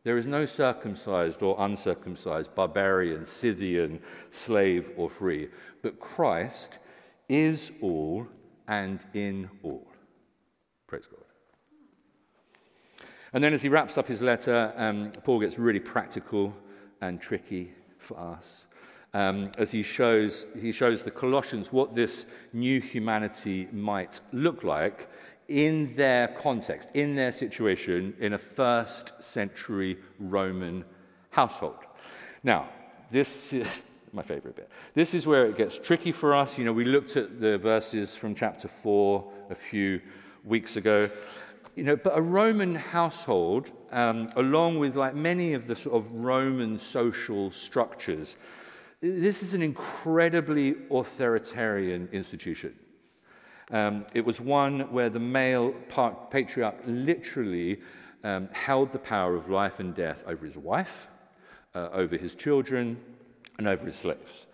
there 0.03 0.17
is 0.17 0.25
no 0.25 0.46
circumcised 0.46 1.41
or 1.41 1.55
uncircumcised, 1.60 2.53
barbarian, 2.55 3.25
Scythian, 3.25 4.00
slave 4.31 4.91
or 4.98 5.10
free, 5.10 5.50
but 5.81 6.00
Christ 6.00 6.79
is 7.29 7.72
all 7.81 8.27
and 8.67 9.00
in 9.13 9.50
all. 9.63 9.88
Praise 10.88 11.05
God. 11.05 11.22
And 13.34 13.43
then 13.43 13.53
as 13.53 13.62
he 13.62 13.70
wraps 13.70 13.98
up 13.98 14.08
his 14.08 14.22
letter, 14.22 14.74
um, 14.75 15.12
Paul 15.24 15.39
gets 15.39 15.58
really 15.58 15.79
practical 15.79 16.53
and 17.00 17.22
tricky 17.22 17.72
for 17.98 18.20
us. 18.20 18.65
Um, 19.13 19.51
as 19.58 19.72
he 19.72 19.84
shows, 19.84 20.46
he 20.60 20.72
shows 20.72 21.03
the 21.03 21.12
Colossians 21.12 21.72
what 21.72 21.93
this 21.96 22.25
new 22.53 22.79
humanity 22.79 23.67
might 23.72 24.20
look 24.31 24.63
like 24.63 25.10
in 25.51 25.93
their 25.96 26.29
context, 26.29 26.89
in 26.93 27.15
their 27.15 27.31
situation, 27.34 28.13
in 28.20 28.34
a 28.34 28.38
first 28.38 29.12
century 29.22 29.98
Roman 30.17 30.86
household. 31.29 31.79
Now, 32.41 32.70
this 33.12 33.51
is 33.51 33.84
my 34.13 34.22
favorite 34.22 34.55
bit. 34.55 34.70
This 34.93 35.13
is 35.13 35.27
where 35.27 35.46
it 35.46 35.58
gets 35.58 35.77
tricky 35.77 36.13
for 36.13 36.34
us. 36.34 36.58
You 36.58 36.65
know, 36.65 36.74
we 36.74 36.86
looked 36.86 37.17
at 37.17 37.41
the 37.41 37.58
verses 37.58 38.15
from 38.15 38.34
chapter 38.34 38.67
4 38.67 39.31
a 39.50 39.55
few 39.55 40.01
weeks 40.46 40.77
ago. 40.77 41.09
You 41.75 41.83
know, 41.83 41.96
but 41.96 42.18
a 42.18 42.22
Roman 42.22 42.75
household, 42.75 43.72
um, 43.92 44.27
along 44.35 44.79
with 44.79 44.96
like 44.96 45.16
many 45.16 45.53
of 45.53 45.68
the 45.68 45.75
sort 45.75 45.96
of 45.96 46.11
Roman 46.11 46.79
social 46.79 47.51
structures, 47.51 48.37
this 49.01 49.44
is 49.44 49.53
an 49.53 49.61
incredibly 49.61 50.75
authoritarian 50.90 52.07
institution. 52.11 52.75
Um, 53.72 54.05
it 54.14 54.25
was 54.25 54.42
one 54.42 54.92
where 54.92 55.10
the 55.10 55.20
male 55.20 55.72
patriarch 56.29 56.75
literally 56.86 57.79
um, 58.24 58.50
held 58.51 58.92
the 58.92 59.00
power 59.00 59.36
of 59.36 59.50
life 59.50 59.79
and 59.79 59.96
death 59.96 60.24
over 60.27 60.46
his 60.46 60.57
wife, 60.57 61.07
uh, 61.74 61.90
over 61.94 62.18
his 62.18 62.36
children, 62.36 63.00
and 63.57 63.68
over 63.68 63.86
his 63.86 63.96
slaves. 63.96 64.48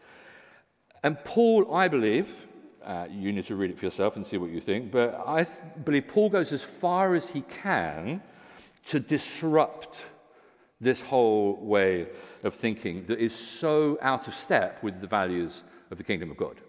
And 1.04 1.18
Paul, 1.24 1.74
I 1.74 1.88
believe, 1.88 2.48
uh, 2.84 3.08
you 3.10 3.32
need 3.34 3.46
to 3.46 3.56
read 3.56 3.72
it 3.72 3.78
for 3.78 3.86
yourself 3.86 4.16
and 4.16 4.26
see 4.26 4.38
what 4.38 4.52
you 4.52 4.62
think, 4.62 4.92
but 4.92 5.22
I 5.26 5.44
th- 5.44 5.60
believe 5.84 6.08
Paul 6.08 6.30
goes 6.30 6.54
as 6.54 6.62
far 6.62 7.16
as 7.16 7.30
he 7.30 7.42
can 7.42 8.22
to 8.86 9.00
disrupt 9.00 10.06
this 10.80 11.02
whole 11.02 11.56
way 11.56 12.08
of 12.44 12.54
thinking 12.54 13.06
that 13.08 13.20
is 13.20 13.36
so 13.36 13.98
out 14.02 14.28
of 14.28 14.36
step 14.36 14.82
with 14.84 15.02
the 15.02 15.08
values 15.08 15.64
of 15.92 15.98
the 15.98 16.04
kingdom 16.04 16.32
of 16.32 16.38
God. 16.38 16.62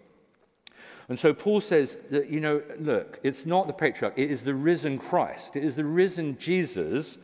And 1.09 1.17
so 1.17 1.33
Paul 1.33 1.59
says 1.59 1.97
that, 2.11 2.29
you 2.29 2.39
know, 2.39 2.61
look, 2.79 3.19
it's 3.23 3.45
not 3.45 3.65
the 3.65 3.73
patriarch, 3.73 4.13
it 4.15 4.29
is 4.29 4.43
the 4.43 4.53
risen 4.53 4.99
Christ. 4.99 5.55
It 5.55 5.63
is 5.63 5.75
the 5.75 5.83
risen 5.83 6.37
Jesus, 6.37 7.17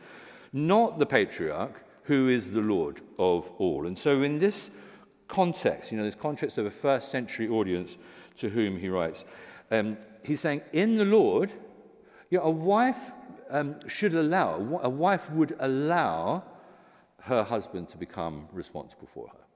not 0.52 0.98
the 0.98 1.06
patriarch, 1.06 1.82
who 2.04 2.28
is 2.28 2.50
the 2.50 2.60
Lord 2.60 3.00
of 3.18 3.50
all. 3.58 3.86
And 3.86 3.96
so, 3.96 4.22
in 4.22 4.38
this 4.40 4.70
context, 5.28 5.92
you 5.92 5.98
know, 5.98 6.04
this 6.04 6.14
context 6.16 6.58
of 6.58 6.66
a 6.66 6.70
first 6.70 7.10
century 7.10 7.48
audience 7.48 7.96
to 8.38 8.48
whom 8.48 8.76
he 8.76 8.88
writes, 8.88 9.24
um, 9.70 9.96
he's 10.24 10.40
saying, 10.40 10.62
in 10.72 10.96
the 10.96 11.04
Lord, 11.04 11.52
you 12.30 12.38
know, 12.38 12.44
a 12.44 12.50
wife 12.50 13.12
um, 13.50 13.76
should 13.88 14.14
allow, 14.14 14.80
a 14.82 14.88
wife 14.88 15.30
would 15.30 15.56
allow 15.60 16.44
her 17.22 17.42
husband 17.42 17.88
to 17.90 17.98
become 17.98 18.48
responsible 18.52 19.06
for 19.06 19.28
her. 19.28 19.46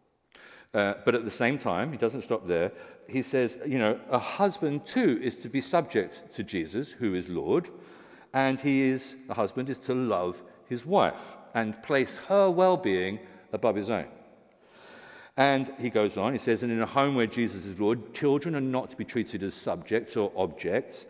Uh, 0.72 0.94
but 1.04 1.14
at 1.14 1.24
the 1.24 1.30
same 1.30 1.58
time, 1.58 1.90
he 1.90 1.98
doesn't 1.98 2.22
stop 2.22 2.46
there. 2.46 2.70
He 3.08 3.22
says, 3.22 3.58
you 3.66 3.78
know, 3.78 3.98
a 4.10 4.18
husband 4.18 4.86
too 4.86 5.18
is 5.22 5.36
to 5.36 5.48
be 5.48 5.60
subject 5.60 6.30
to 6.32 6.42
Jesus, 6.42 6.92
who 6.92 7.14
is 7.14 7.28
Lord, 7.28 7.68
and 8.32 8.60
he 8.60 8.82
is, 8.82 9.16
the 9.26 9.34
husband 9.34 9.68
is 9.68 9.78
to 9.80 9.94
love 9.94 10.42
his 10.66 10.86
wife 10.86 11.36
and 11.54 11.82
place 11.82 12.16
her 12.28 12.48
well 12.48 12.76
being 12.76 13.18
above 13.52 13.74
his 13.74 13.90
own. 13.90 14.06
And 15.36 15.72
he 15.80 15.90
goes 15.90 16.16
on, 16.16 16.32
he 16.32 16.38
says, 16.38 16.62
and 16.62 16.70
in 16.70 16.80
a 16.80 16.86
home 16.86 17.14
where 17.14 17.26
Jesus 17.26 17.64
is 17.64 17.80
Lord, 17.80 18.14
children 18.14 18.54
are 18.54 18.60
not 18.60 18.90
to 18.90 18.96
be 18.96 19.04
treated 19.04 19.42
as 19.42 19.54
subjects 19.54 20.16
or 20.16 20.30
objects, 20.36 21.06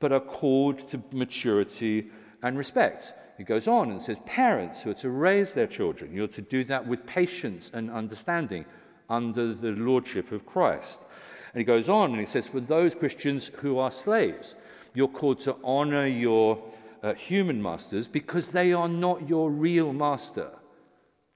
but 0.00 0.10
are 0.10 0.20
called 0.20 0.88
to 0.88 1.02
maturity 1.12 2.10
and 2.42 2.58
respect. 2.58 3.12
He 3.36 3.44
goes 3.44 3.68
on 3.68 3.90
and 3.90 4.02
says, 4.02 4.16
parents 4.26 4.82
who 4.82 4.90
are 4.90 4.94
to 4.94 5.10
raise 5.10 5.54
their 5.54 5.66
children, 5.66 6.14
you're 6.14 6.28
to 6.28 6.42
do 6.42 6.64
that 6.64 6.86
with 6.86 7.06
patience 7.06 7.70
and 7.74 7.90
understanding 7.90 8.64
under 9.10 9.54
the 9.54 9.72
lordship 9.72 10.32
of 10.32 10.46
Christ. 10.46 11.03
And 11.54 11.60
he 11.60 11.64
goes 11.64 11.88
on 11.88 12.10
and 12.10 12.20
he 12.20 12.26
says, 12.26 12.46
For 12.46 12.60
those 12.60 12.94
Christians 12.94 13.48
who 13.60 13.78
are 13.78 13.92
slaves, 13.92 14.54
you're 14.92 15.08
called 15.08 15.40
to 15.40 15.56
honor 15.64 16.06
your 16.06 16.62
uh, 17.02 17.14
human 17.14 17.62
masters 17.62 18.08
because 18.08 18.48
they 18.48 18.72
are 18.72 18.88
not 18.88 19.28
your 19.28 19.50
real 19.50 19.92
master. 19.92 20.50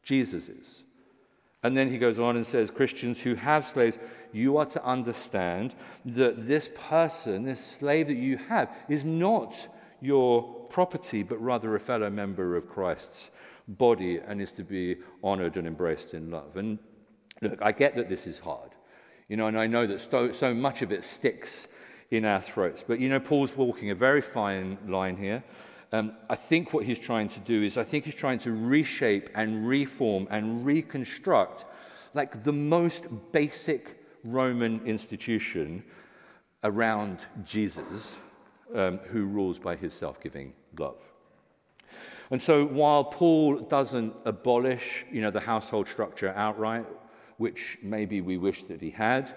Jesus 0.03 0.49
is. 0.49 0.83
And 1.63 1.77
then 1.77 1.91
he 1.91 1.99
goes 1.99 2.19
on 2.19 2.37
and 2.37 2.47
says, 2.47 2.71
Christians 2.71 3.23
who 3.23 3.35
have 3.35 3.67
slaves, 3.67 3.99
you 4.33 4.57
are 4.59 4.67
to 4.67 4.85
understand 4.85 5.75
that 6.05 6.47
this 6.47 6.71
person, 6.75 7.45
this 7.45 7.65
slave 7.65 8.09
that 8.09 8.15
you 8.15 8.37
have, 8.37 8.71
is 8.89 9.05
not 9.05 9.69
your 10.01 10.43
property, 10.71 11.23
but 11.23 11.41
rather 11.43 11.75
a 11.75 11.81
fellow 11.81 12.11
member 12.11 12.57
of 12.57 12.69
Christ's 12.69 13.31
body 13.67 14.19
and 14.19 14.41
is 14.41 14.53
to 14.53 14.63
be 14.63 14.97
honored 15.23 15.57
and 15.57 15.67
embraced 15.67 16.15
in 16.15 16.31
love. 16.31 16.57
And 16.57 16.79
Look, 17.41 17.59
I 17.63 17.73
get 17.73 17.95
that 17.97 18.09
this 18.09 18.27
is 18.27 18.39
hard, 18.39 18.71
you 19.29 19.37
know, 19.37 19.47
and 19.47 19.59
I 19.59 19.67
know 19.67 19.87
that 19.87 20.01
so, 20.01 20.33
so 20.33 20.55
much 20.55 20.83
of 20.83 20.91
it 20.91 21.05
sticks 21.05 21.69
in 22.11 22.25
our 22.25 22.41
throats. 22.41 22.83
But, 22.87 22.99
you 22.99 23.09
know, 23.09 23.21
Paul's 23.21 23.57
walking 23.57 23.91
a 23.91 23.95
very 23.95 24.23
fine 24.23 24.79
line 24.87 25.17
here. 25.17 25.45
Um, 25.93 26.13
I 26.29 26.37
think 26.37 26.73
what 26.73 26.85
he's 26.85 26.99
trying 26.99 27.29
to 27.29 27.41
do 27.41 27.63
is, 27.63 27.79
I 27.79 27.85
think 27.85 28.05
he's 28.05 28.15
trying 28.15 28.39
to 28.41 28.53
reshape 28.53 29.31
and 29.35 29.67
reform 29.67 30.27
and 30.31 30.65
reconstruct 30.65 31.65
like 32.15 32.45
the 32.45 32.53
most 32.53 33.07
basic 33.33 34.03
Roman 34.25 34.81
institution 34.85 35.85
around 36.65 37.19
Jesus, 37.45 38.17
um, 38.75 38.99
who 38.99 39.25
rules 39.25 39.59
by 39.59 39.77
his 39.77 39.95
self 39.95 40.21
giving 40.21 40.53
love. 40.79 40.99
And 42.31 42.43
so, 42.43 42.67
while 42.67 43.05
Paul 43.05 43.61
doesn't 43.61 44.15
abolish, 44.27 45.07
you 45.11 45.23
know, 45.23 45.31
the 45.31 45.41
household 45.41 45.89
structure 45.89 46.35
outright, 46.37 46.85
which 47.39 47.79
maybe 47.83 48.21
we 48.21 48.37
wish 48.37 48.65
that 48.65 48.81
he 48.81 48.91
had. 48.91 49.35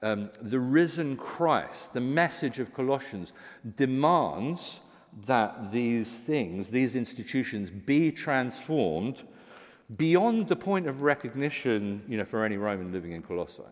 Um, 0.00 0.30
the 0.40 0.60
risen 0.60 1.16
Christ, 1.16 1.92
the 1.92 2.00
message 2.00 2.60
of 2.60 2.72
Colossians, 2.72 3.32
demands 3.76 4.80
that 5.26 5.72
these 5.72 6.16
things, 6.18 6.70
these 6.70 6.94
institutions, 6.94 7.70
be 7.70 8.12
transformed 8.12 9.22
beyond 9.96 10.48
the 10.48 10.56
point 10.56 10.86
of 10.86 11.02
recognition 11.02 12.02
you 12.06 12.16
know, 12.16 12.24
for 12.24 12.44
any 12.44 12.56
Roman 12.56 12.92
living 12.92 13.12
in 13.12 13.22
Colossae. 13.22 13.62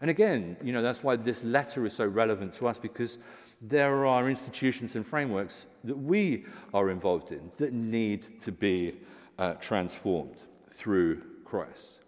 And 0.00 0.10
again, 0.10 0.56
you 0.62 0.72
know, 0.72 0.82
that's 0.82 1.02
why 1.02 1.16
this 1.16 1.44
letter 1.44 1.86
is 1.86 1.94
so 1.94 2.06
relevant 2.06 2.54
to 2.54 2.66
us 2.66 2.78
because 2.78 3.18
there 3.60 4.06
are 4.06 4.28
institutions 4.28 4.96
and 4.96 5.06
frameworks 5.06 5.66
that 5.84 5.96
we 5.96 6.46
are 6.72 6.90
involved 6.90 7.32
in 7.32 7.50
that 7.58 7.72
need 7.72 8.40
to 8.40 8.52
be 8.52 8.96
uh, 9.38 9.54
transformed 9.54 10.36
through 10.70 11.22
Christ. 11.44 11.99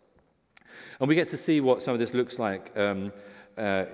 And 1.00 1.08
we 1.08 1.14
get 1.14 1.28
to 1.28 1.36
see 1.36 1.60
what 1.60 1.82
some 1.82 1.94
of 1.94 2.00
this 2.00 2.14
looks 2.14 2.38
like 2.38 2.76
um, 2.76 3.12
uh, 3.58 3.84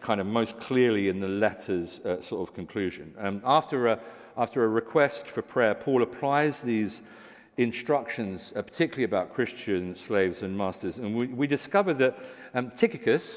kind 0.00 0.20
of 0.20 0.26
most 0.26 0.58
clearly 0.60 1.08
in 1.08 1.20
the 1.20 1.28
letter's 1.28 2.00
uh, 2.00 2.20
sort 2.20 2.48
of 2.48 2.54
conclusion. 2.54 3.14
Um, 3.18 3.40
after, 3.44 3.86
a, 3.86 4.00
after 4.36 4.64
a 4.64 4.68
request 4.68 5.26
for 5.26 5.42
prayer, 5.42 5.74
Paul 5.74 6.02
applies 6.02 6.60
these 6.60 7.02
instructions, 7.56 8.52
uh, 8.54 8.62
particularly 8.62 9.04
about 9.04 9.32
Christian 9.32 9.96
slaves 9.96 10.42
and 10.42 10.56
masters. 10.56 10.98
And 10.98 11.16
we, 11.16 11.26
we 11.28 11.46
discover 11.46 11.94
that 11.94 12.18
um, 12.54 12.70
Tychicus, 12.70 13.36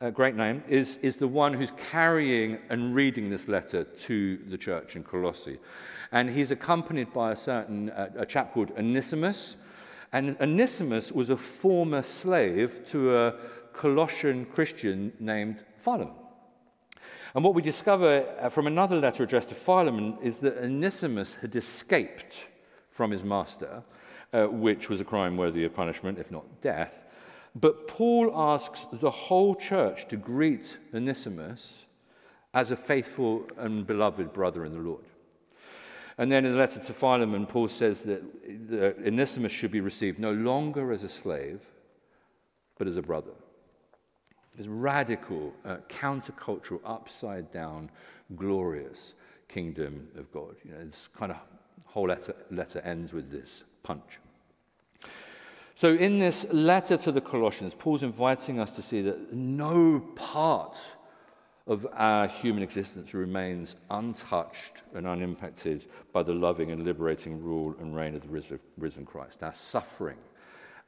a 0.00 0.10
great 0.10 0.34
name, 0.34 0.62
is, 0.68 0.98
is 0.98 1.16
the 1.16 1.28
one 1.28 1.54
who's 1.54 1.72
carrying 1.90 2.58
and 2.68 2.94
reading 2.94 3.30
this 3.30 3.48
letter 3.48 3.84
to 3.84 4.36
the 4.36 4.58
church 4.58 4.96
in 4.96 5.04
Colossae. 5.04 5.58
And 6.12 6.28
he's 6.28 6.50
accompanied 6.50 7.12
by 7.12 7.32
a 7.32 7.36
certain 7.36 7.90
uh, 7.90 8.10
a 8.16 8.26
chap 8.26 8.52
called 8.52 8.70
Onesimus. 8.78 9.56
And 10.14 10.36
Onesimus 10.40 11.10
was 11.10 11.28
a 11.28 11.36
former 11.36 12.00
slave 12.04 12.86
to 12.90 13.16
a 13.16 13.34
Colossian 13.72 14.46
Christian 14.46 15.12
named 15.18 15.64
Philemon. 15.76 16.14
And 17.34 17.42
what 17.42 17.56
we 17.56 17.62
discover 17.62 18.24
uh, 18.40 18.48
from 18.48 18.68
another 18.68 18.94
letter 18.94 19.24
addressed 19.24 19.48
to 19.48 19.56
Philemon 19.56 20.16
is 20.22 20.38
that 20.38 20.58
Onesimus 20.58 21.34
had 21.34 21.56
escaped 21.56 22.46
from 22.90 23.10
his 23.10 23.24
master, 23.24 23.82
uh, 24.32 24.44
which 24.44 24.88
was 24.88 25.00
a 25.00 25.04
crime 25.04 25.36
worthy 25.36 25.64
of 25.64 25.74
punishment, 25.74 26.20
if 26.20 26.30
not 26.30 26.60
death. 26.60 27.02
But 27.56 27.88
Paul 27.88 28.30
asks 28.36 28.86
the 28.92 29.10
whole 29.10 29.56
church 29.56 30.06
to 30.10 30.16
greet 30.16 30.76
Onesimus 30.94 31.86
as 32.54 32.70
a 32.70 32.76
faithful 32.76 33.48
and 33.58 33.84
beloved 33.84 34.32
brother 34.32 34.64
in 34.64 34.74
the 34.74 34.78
Lord. 34.78 35.06
And 36.16 36.30
then 36.30 36.44
in 36.44 36.52
the 36.52 36.58
letter 36.58 36.80
to 36.80 36.92
Philemon, 36.92 37.46
Paul 37.46 37.68
says 37.68 38.04
that 38.04 38.22
Onesimus 39.04 39.52
should 39.52 39.72
be 39.72 39.80
received 39.80 40.18
no 40.18 40.32
longer 40.32 40.92
as 40.92 41.02
a 41.02 41.08
slave, 41.08 41.60
but 42.78 42.86
as 42.86 42.96
a 42.96 43.02
brother. 43.02 43.32
This 44.56 44.68
radical, 44.68 45.52
uh, 45.64 45.78
countercultural, 45.88 46.80
upside 46.84 47.50
down, 47.50 47.90
glorious 48.36 49.14
kingdom 49.48 50.08
of 50.16 50.30
God. 50.32 50.54
You 50.64 50.72
know, 50.72 50.78
it's 50.80 51.08
kind 51.08 51.32
of 51.32 51.38
whole 51.86 52.06
letter, 52.06 52.34
letter 52.50 52.80
ends 52.80 53.12
with 53.12 53.30
this 53.30 53.64
punch. 53.82 54.20
So, 55.74 55.94
in 55.94 56.20
this 56.20 56.46
letter 56.52 56.96
to 56.98 57.10
the 57.10 57.20
Colossians, 57.20 57.74
Paul's 57.74 58.04
inviting 58.04 58.60
us 58.60 58.76
to 58.76 58.82
see 58.82 59.02
that 59.02 59.32
no 59.32 60.00
part 60.14 60.78
of 61.66 61.86
our 61.94 62.28
human 62.28 62.62
existence 62.62 63.14
remains 63.14 63.76
untouched 63.90 64.82
and 64.94 65.06
unimpacted 65.06 65.86
by 66.12 66.22
the 66.22 66.34
loving 66.34 66.70
and 66.70 66.84
liberating 66.84 67.42
rule 67.42 67.74
and 67.80 67.96
reign 67.96 68.14
of 68.14 68.22
the 68.22 68.58
risen 68.76 69.06
Christ. 69.06 69.42
Our 69.42 69.54
suffering, 69.54 70.18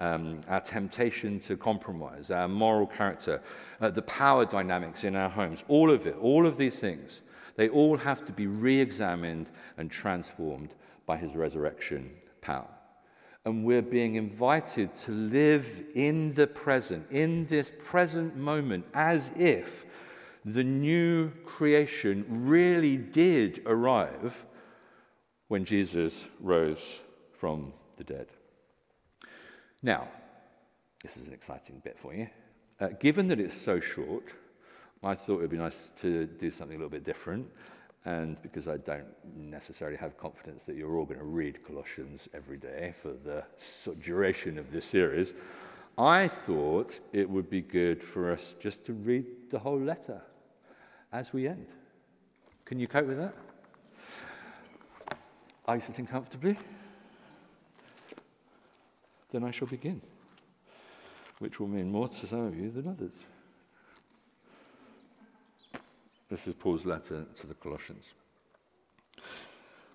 um, 0.00 0.42
our 0.48 0.60
temptation 0.60 1.40
to 1.40 1.56
compromise, 1.56 2.30
our 2.30 2.46
moral 2.46 2.86
character, 2.86 3.40
uh, 3.80 3.90
the 3.90 4.02
power 4.02 4.44
dynamics 4.44 5.04
in 5.04 5.16
our 5.16 5.30
homes, 5.30 5.64
all 5.68 5.90
of 5.90 6.06
it, 6.06 6.16
all 6.20 6.46
of 6.46 6.58
these 6.58 6.78
things, 6.78 7.22
they 7.56 7.70
all 7.70 7.96
have 7.96 8.26
to 8.26 8.32
be 8.32 8.46
re 8.46 8.78
examined 8.78 9.50
and 9.78 9.90
transformed 9.90 10.74
by 11.06 11.16
his 11.16 11.34
resurrection 11.34 12.10
power. 12.42 12.68
And 13.46 13.64
we're 13.64 13.80
being 13.80 14.16
invited 14.16 14.94
to 14.96 15.12
live 15.12 15.84
in 15.94 16.34
the 16.34 16.48
present, 16.48 17.06
in 17.10 17.46
this 17.46 17.72
present 17.78 18.36
moment, 18.36 18.84
as 18.92 19.30
if 19.36 19.85
the 20.46 20.62
new 20.62 21.28
creation 21.44 22.24
really 22.28 22.96
did 22.96 23.62
arrive 23.66 24.44
when 25.48 25.64
Jesus 25.64 26.24
rose 26.38 27.00
from 27.32 27.72
the 27.96 28.04
dead. 28.04 28.28
Now, 29.82 30.06
this 31.02 31.16
is 31.16 31.26
an 31.26 31.32
exciting 31.32 31.80
bit 31.82 31.98
for 31.98 32.14
you. 32.14 32.28
Uh, 32.78 32.88
given 33.00 33.26
that 33.26 33.40
it's 33.40 33.56
so 33.56 33.80
short, 33.80 34.34
I 35.02 35.16
thought 35.16 35.38
it 35.38 35.40
would 35.42 35.50
be 35.50 35.56
nice 35.56 35.90
to 35.96 36.26
do 36.26 36.52
something 36.52 36.76
a 36.76 36.78
little 36.78 36.90
bit 36.90 37.04
different 37.04 37.50
and 38.04 38.40
because 38.40 38.68
I 38.68 38.76
don't 38.76 39.06
necessarily 39.36 39.96
have 39.96 40.16
confidence 40.16 40.62
that 40.64 40.76
you're 40.76 40.96
all 40.96 41.06
going 41.06 41.18
to 41.18 41.26
read 41.26 41.66
Colossians 41.66 42.28
every 42.32 42.56
day 42.56 42.94
for 43.02 43.12
the 43.12 43.42
duration 44.00 44.58
of 44.58 44.70
this 44.70 44.86
series, 44.86 45.34
I 45.98 46.28
thought 46.28 47.00
it 47.12 47.28
would 47.28 47.50
be 47.50 47.62
good 47.62 48.00
for 48.00 48.30
us 48.30 48.54
just 48.60 48.84
to 48.84 48.92
read 48.92 49.50
the 49.50 49.58
whole 49.58 49.80
letter 49.80 50.22
as 51.12 51.32
we 51.32 51.48
end. 51.48 51.66
Can 52.64 52.78
you 52.78 52.88
cope 52.88 53.06
with 53.06 53.18
that? 53.18 53.34
Are 55.66 55.76
you 55.76 55.80
sitting 55.80 56.06
comfortably? 56.06 56.56
Then 59.30 59.44
I 59.44 59.50
shall 59.50 59.68
begin, 59.68 60.00
which 61.38 61.58
will 61.58 61.68
mean 61.68 61.90
more 61.90 62.08
to 62.08 62.26
some 62.26 62.46
of 62.46 62.56
you 62.56 62.70
than 62.70 62.88
others. 62.88 63.12
This 66.28 66.46
is 66.46 66.54
Paul's 66.54 66.84
letter 66.84 67.24
to 67.36 67.46
the 67.46 67.54
Colossians. 67.54 68.14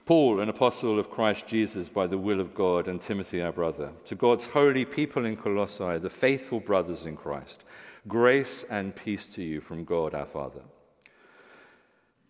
Paul, 0.06 0.40
an 0.40 0.50
apostle 0.50 1.00
of 1.00 1.10
Christ 1.10 1.48
Jesus 1.48 1.88
by 1.88 2.08
the 2.08 2.18
will 2.18 2.40
of 2.40 2.54
God, 2.54 2.88
and 2.88 3.00
Timothy, 3.00 3.42
our 3.42 3.52
brother, 3.52 3.92
to 4.06 4.16
God's 4.16 4.48
holy 4.48 4.84
people 4.84 5.26
in 5.26 5.38
Colossae, 5.38 6.00
the 6.00 6.10
faithful 6.10 6.60
brothers 6.60 7.06
in 7.06 7.16
Christ, 7.16 7.64
grace 8.08 8.64
and 8.70 8.96
peace 8.96 9.26
to 9.28 9.44
you 9.44 9.62
from 9.62 9.86
God 9.86 10.14
our 10.14 10.26
Father. 10.26 10.62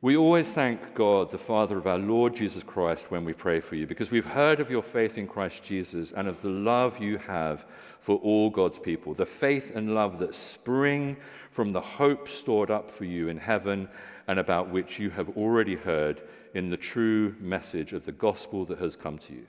We 0.03 0.17
always 0.17 0.51
thank 0.51 0.95
God, 0.95 1.29
the 1.29 1.37
Father 1.37 1.77
of 1.77 1.85
our 1.85 1.99
Lord 1.99 2.35
Jesus 2.35 2.63
Christ, 2.63 3.11
when 3.11 3.23
we 3.23 3.33
pray 3.33 3.59
for 3.59 3.75
you, 3.75 3.85
because 3.85 4.09
we've 4.09 4.25
heard 4.25 4.59
of 4.59 4.71
your 4.71 4.81
faith 4.81 5.15
in 5.15 5.27
Christ 5.27 5.63
Jesus 5.63 6.11
and 6.11 6.27
of 6.27 6.41
the 6.41 6.49
love 6.49 6.97
you 6.97 7.19
have 7.19 7.67
for 7.99 8.17
all 8.17 8.49
God's 8.49 8.79
people, 8.79 9.13
the 9.13 9.27
faith 9.27 9.71
and 9.75 9.93
love 9.93 10.17
that 10.17 10.33
spring 10.33 11.17
from 11.51 11.71
the 11.71 11.81
hope 11.81 12.29
stored 12.29 12.71
up 12.71 12.89
for 12.89 13.05
you 13.05 13.29
in 13.29 13.37
heaven 13.37 13.87
and 14.27 14.39
about 14.39 14.69
which 14.69 14.97
you 14.97 15.11
have 15.11 15.29
already 15.37 15.75
heard 15.75 16.23
in 16.55 16.71
the 16.71 16.77
true 16.77 17.35
message 17.39 17.93
of 17.93 18.03
the 18.03 18.11
gospel 18.11 18.65
that 18.65 18.79
has 18.79 18.95
come 18.95 19.19
to 19.19 19.33
you. 19.33 19.45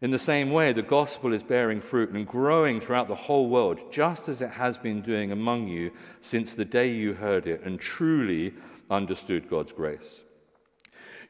In 0.00 0.10
the 0.10 0.18
same 0.18 0.52
way, 0.52 0.72
the 0.72 0.80
gospel 0.80 1.34
is 1.34 1.42
bearing 1.42 1.82
fruit 1.82 2.08
and 2.10 2.26
growing 2.26 2.80
throughout 2.80 3.08
the 3.08 3.14
whole 3.14 3.50
world, 3.50 3.92
just 3.92 4.26
as 4.30 4.40
it 4.40 4.52
has 4.52 4.78
been 4.78 5.02
doing 5.02 5.32
among 5.32 5.68
you 5.68 5.90
since 6.22 6.54
the 6.54 6.64
day 6.64 6.90
you 6.90 7.12
heard 7.12 7.46
it 7.46 7.62
and 7.62 7.78
truly 7.78 8.54
understood 8.90 9.48
God's 9.48 9.72
grace. 9.72 10.20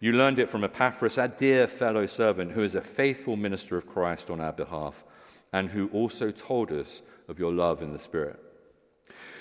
You 0.00 0.12
learned 0.12 0.38
it 0.38 0.50
from 0.50 0.64
Epaphras, 0.64 1.18
our 1.18 1.28
dear 1.28 1.66
fellow 1.66 2.06
servant, 2.06 2.52
who 2.52 2.62
is 2.62 2.74
a 2.74 2.80
faithful 2.80 3.36
minister 3.36 3.76
of 3.76 3.86
Christ 3.86 4.30
on 4.30 4.40
our 4.40 4.52
behalf, 4.52 5.04
and 5.52 5.70
who 5.70 5.88
also 5.88 6.30
told 6.30 6.72
us 6.72 7.02
of 7.28 7.38
your 7.38 7.52
love 7.52 7.80
in 7.80 7.92
the 7.92 7.98
Spirit. 7.98 8.38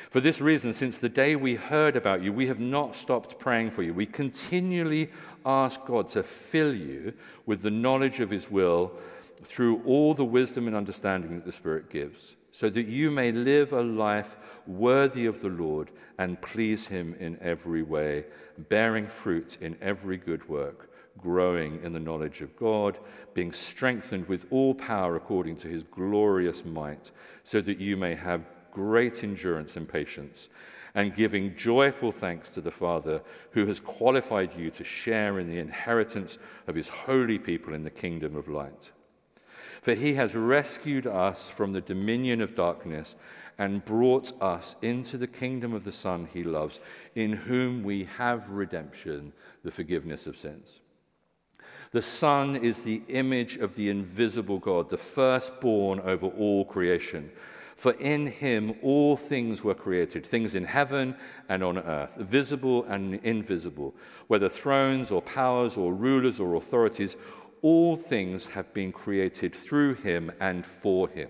For 0.10 0.21
this 0.21 0.39
reason, 0.39 0.73
since 0.73 0.99
the 0.99 1.10
day 1.10 1.36
we 1.36 1.56
heard 1.56 1.95
about 1.95 2.21
you, 2.21 2.32
we 2.32 2.45
have 2.45 2.60
not 2.60 2.95
stopped 2.95 3.39
praying 3.39 3.71
for 3.71 3.82
you. 3.82 3.95
We 3.95 4.06
continually 4.06 5.10
ask 5.43 5.84
God 5.86 6.08
to 6.10 6.21
fill 6.21 6.73
you 6.73 7.13
with 7.47 7.63
the 7.63 7.71
knowledge 7.71 8.19
of 8.19 8.30
His 8.30 8.49
will 8.49 8.91
through 9.41 9.82
all 9.86 10.13
the 10.13 10.23
wisdom 10.23 10.67
and 10.67 10.76
understanding 10.76 11.36
that 11.36 11.45
the 11.45 11.52
Spirit 11.52 11.89
gives, 11.89 12.36
so 12.52 12.69
that 12.69 12.86
you 12.86 13.10
may 13.10 13.32
live 13.32 13.73
a 13.73 13.82
life 13.82 14.38
worthy 14.67 15.26
of 15.26 15.41
the 15.41 15.49
Lord 15.49 15.91
and 16.17 16.41
please 16.41 16.88
Him 16.88 17.15
in 17.19 17.38
every 17.41 17.84
way, 17.84 18.26
bearing 18.58 19.08
fruit 19.08 19.58
in 19.62 19.78
every 19.82 20.17
good 20.17 20.47
work, 20.47 20.91
growing 21.17 21.82
in 21.84 21.93
the 21.93 21.99
knowledge 21.99 22.41
of 22.41 22.56
God, 22.56 22.97
being 23.34 23.52
strengthened 23.52 24.28
with 24.28 24.45
all 24.52 24.73
power 24.73 25.15
according 25.15 25.58
to 25.58 25.67
His 25.67 25.84
glorious 25.84 26.65
might, 26.65 27.12
so 27.43 27.62
that 27.62 27.80
you 27.80 27.97
may 27.97 28.15
have 28.15 28.45
great 28.71 29.23
endurance 29.23 29.78
and 29.78 29.88
patience, 29.88 30.49
and 30.95 31.15
giving 31.15 31.56
joyful 31.56 32.12
thanks 32.12 32.49
to 32.49 32.62
the 32.62 32.71
Father 32.71 33.21
who 33.52 33.65
has 33.65 33.80
qualified 33.80 34.56
you 34.58 34.69
to 34.71 34.84
share 34.84 35.39
in 35.39 35.49
the 35.49 35.60
inheritance 35.60 36.38
of 36.67 36.76
his 36.76 36.89
holy 36.89 37.39
people 37.39 37.73
in 37.73 37.84
the 37.84 37.89
kingdom 37.89 38.36
of 38.36 38.47
light. 38.47 38.91
For 39.82 39.95
he 39.95 40.13
has 40.13 40.36
rescued 40.36 41.08
us 41.08 41.49
from 41.49 41.73
the 41.73 41.82
dominion 41.82 42.41
of 42.41 42.56
darkness 42.56 43.15
and 43.57 43.85
brought 43.85 44.31
us 44.41 44.75
into 44.81 45.17
the 45.17 45.27
kingdom 45.27 45.73
of 45.73 45.83
the 45.83 45.91
Son 45.91 46.27
he 46.33 46.43
loves, 46.43 46.79
in 47.15 47.33
whom 47.33 47.83
we 47.83 48.05
have 48.17 48.49
redemption, 48.49 49.33
the 49.63 49.71
forgiveness 49.71 50.27
of 50.27 50.37
sins. 50.37 50.79
The 51.91 52.01
Son 52.01 52.55
is 52.55 52.83
the 52.83 53.03
image 53.07 53.57
of 53.57 53.75
the 53.75 53.89
invisible 53.89 54.57
God, 54.57 54.89
the 54.89 54.97
firstborn 54.97 55.99
over 55.99 56.27
all 56.27 56.65
creation. 56.65 57.31
For 57.75 57.91
in 57.93 58.27
him 58.27 58.75
all 58.81 59.17
things 59.17 59.63
were 59.63 59.75
created, 59.75 60.25
things 60.25 60.55
in 60.55 60.65
heaven 60.65 61.15
and 61.49 61.63
on 61.63 61.77
earth, 61.77 62.15
visible 62.15 62.85
and 62.85 63.15
invisible, 63.15 63.93
whether 64.27 64.49
thrones 64.49 65.11
or 65.11 65.21
powers 65.21 65.77
or 65.77 65.93
rulers 65.93 66.39
or 66.39 66.55
authorities. 66.55 67.17
all 67.63 67.95
things 67.95 68.45
have 68.45 68.71
been 68.73 68.91
created 68.91 69.55
through 69.55 69.95
him 69.95 70.31
and 70.39 70.65
for 70.65 71.07
him. 71.07 71.29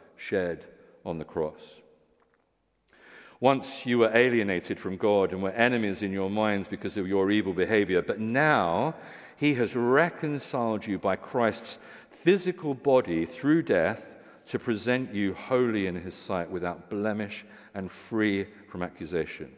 shed 0.21 0.65
on 1.03 1.17
the 1.17 1.25
cross. 1.25 1.81
Once 3.39 3.87
you 3.87 3.97
were 3.97 4.15
alienated 4.15 4.79
from 4.79 4.95
God 4.95 5.33
and 5.33 5.41
were 5.41 5.49
enemies 5.49 6.03
in 6.03 6.11
your 6.11 6.29
minds 6.29 6.67
because 6.67 6.95
of 6.95 7.07
your 7.07 7.31
evil 7.31 7.53
behavior, 7.53 8.03
but 8.03 8.19
now 8.19 8.93
he 9.35 9.55
has 9.55 9.75
reconciled 9.75 10.85
you 10.85 10.99
by 10.99 11.15
Christ's 11.15 11.79
physical 12.11 12.75
body 12.75 13.25
through 13.25 13.63
death 13.63 14.15
to 14.47 14.59
present 14.59 15.11
you 15.13 15.33
holy 15.33 15.87
in 15.87 15.95
his 15.95 16.13
sight 16.13 16.51
without 16.51 16.89
blemish 16.91 17.43
and 17.73 17.91
free 17.91 18.45
from 18.69 18.83
accusation. 18.83 19.51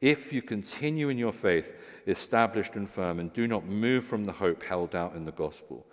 If 0.00 0.32
you 0.32 0.42
continue 0.42 1.08
in 1.08 1.18
your 1.18 1.32
faith, 1.32 1.72
established 2.08 2.74
and 2.74 2.90
firm, 2.90 3.20
and 3.20 3.32
do 3.32 3.46
not 3.46 3.66
move 3.66 4.04
from 4.04 4.24
the 4.24 4.32
hope 4.32 4.64
held 4.64 4.96
out 4.96 5.14
in 5.14 5.24
the 5.24 5.32
gospel. 5.32 5.86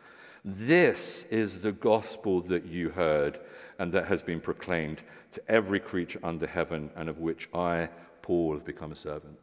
This 0.44 1.26
is 1.26 1.60
the 1.60 1.74
gospel 1.74 2.42
that 2.42 2.66
you 2.66 2.90
heard 2.90 3.40
and 3.80 3.92
that 3.92 4.08
has 4.08 4.22
been 4.22 4.40
proclaimed 4.40 5.02
to 5.32 5.42
every 5.50 5.80
creature 5.80 6.20
under 6.24 6.48
heaven, 6.48 6.90
and 6.96 7.10
of 7.10 7.20
which 7.20 7.50
I, 7.54 7.90
Paul, 8.22 8.54
have 8.54 8.66
become 8.66 8.92
a 8.92 8.96
servant. 8.96 9.38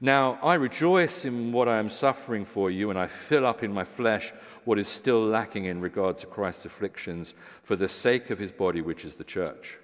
Now, 0.00 0.38
I 0.42 0.54
rejoice 0.54 1.24
in 1.24 1.52
what 1.52 1.68
I 1.68 1.78
am 1.78 1.88
suffering 1.88 2.44
for 2.44 2.70
you, 2.70 2.90
and 2.90 2.98
I 2.98 3.06
fill 3.06 3.46
up 3.46 3.62
in 3.62 3.72
my 3.72 3.84
flesh 3.84 4.32
what 4.64 4.78
is 4.78 4.88
still 4.88 5.24
lacking 5.24 5.66
in 5.66 5.80
regard 5.80 6.18
to 6.18 6.26
Christ's 6.26 6.66
afflictions 6.66 7.34
for 7.62 7.76
the 7.76 7.88
sake 7.88 8.30
of 8.30 8.38
his 8.38 8.52
body, 8.52 8.80
which 8.80 9.04
is 9.04 9.14
the 9.14 9.24
church. 9.24 9.78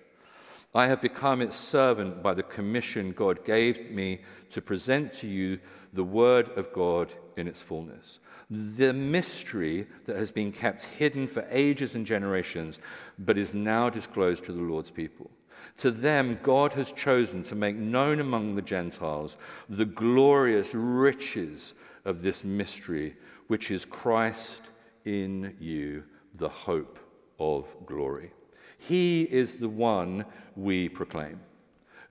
I 0.75 0.87
have 0.87 1.01
become 1.01 1.41
its 1.41 1.57
servant 1.57 2.23
by 2.23 2.35
the 2.35 2.43
commission 2.43 3.13
God 3.13 3.45
gave 3.45 3.91
me 3.91 4.21
to 4.51 4.61
present 4.61 5.13
to 5.15 5.27
you 5.27 5.59
the 5.93 6.05
word 6.05 6.49
of 6.57 6.73
God 6.73 7.13
in 7.37 7.49
its 7.49 7.63
fullness 7.63 8.21
the 8.51 8.93
mystery 8.93 9.87
that 10.07 10.17
has 10.17 10.33
been 10.33 10.51
kept 10.51 10.85
hidden 10.85 11.29
for 11.29 11.47
ages 11.51 11.95
and 11.95 12.05
generations, 12.05 12.81
but 13.19 13.39
is 13.39 13.55
now 13.55 13.89
disclosed 13.89 14.45
to 14.45 14.53
the 14.53 14.63
Lord's 14.63 14.91
people. 14.91 15.31
To 15.79 15.91
them, 15.91 16.39
God 16.43 16.73
has 16.73 16.93
chosen 16.93 17.43
to 17.45 17.55
make 17.55 17.77
known 17.77 18.19
among 18.21 18.55
the 18.55 18.63
Gentiles 18.63 19.37
the 19.69 19.85
glorious 19.85 20.75
riches 20.75 21.75
of 22.05 22.23
this 22.23 22.43
mystery, 22.43 23.17
which 23.47 23.71
is 23.71 23.85
Christ 23.85 24.63
in 25.05 25.57
you, 25.61 26.03
the 26.35 26.49
hope 26.49 26.99
of 27.39 27.75
glory. 27.87 28.33
He 28.79 29.23
is 29.23 29.57
the 29.57 29.69
one 29.69 30.25
we 30.57 30.89
proclaim 30.89 31.41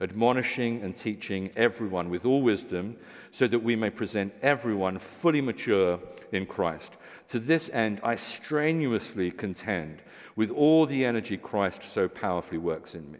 admonishing 0.01 0.81
and 0.81 0.95
teaching 0.95 1.51
everyone 1.55 2.09
with 2.09 2.25
all 2.25 2.41
wisdom, 2.41 2.95
so 3.31 3.47
that 3.47 3.59
we 3.59 3.75
may 3.75 3.89
present 3.89 4.33
everyone 4.41 4.97
fully 4.97 5.41
mature 5.41 5.99
in 6.31 6.45
Christ. 6.45 6.93
To 7.29 7.39
this 7.39 7.69
end, 7.71 7.99
I 8.03 8.15
strenuously 8.15 9.31
contend 9.31 10.01
with 10.35 10.51
all 10.51 10.85
the 10.85 11.05
energy 11.05 11.38
Christ 11.38 11.83
so 11.83 12.07
powerfully 12.07 12.57
works 12.57 12.95
in 12.95 13.12
me. 13.12 13.19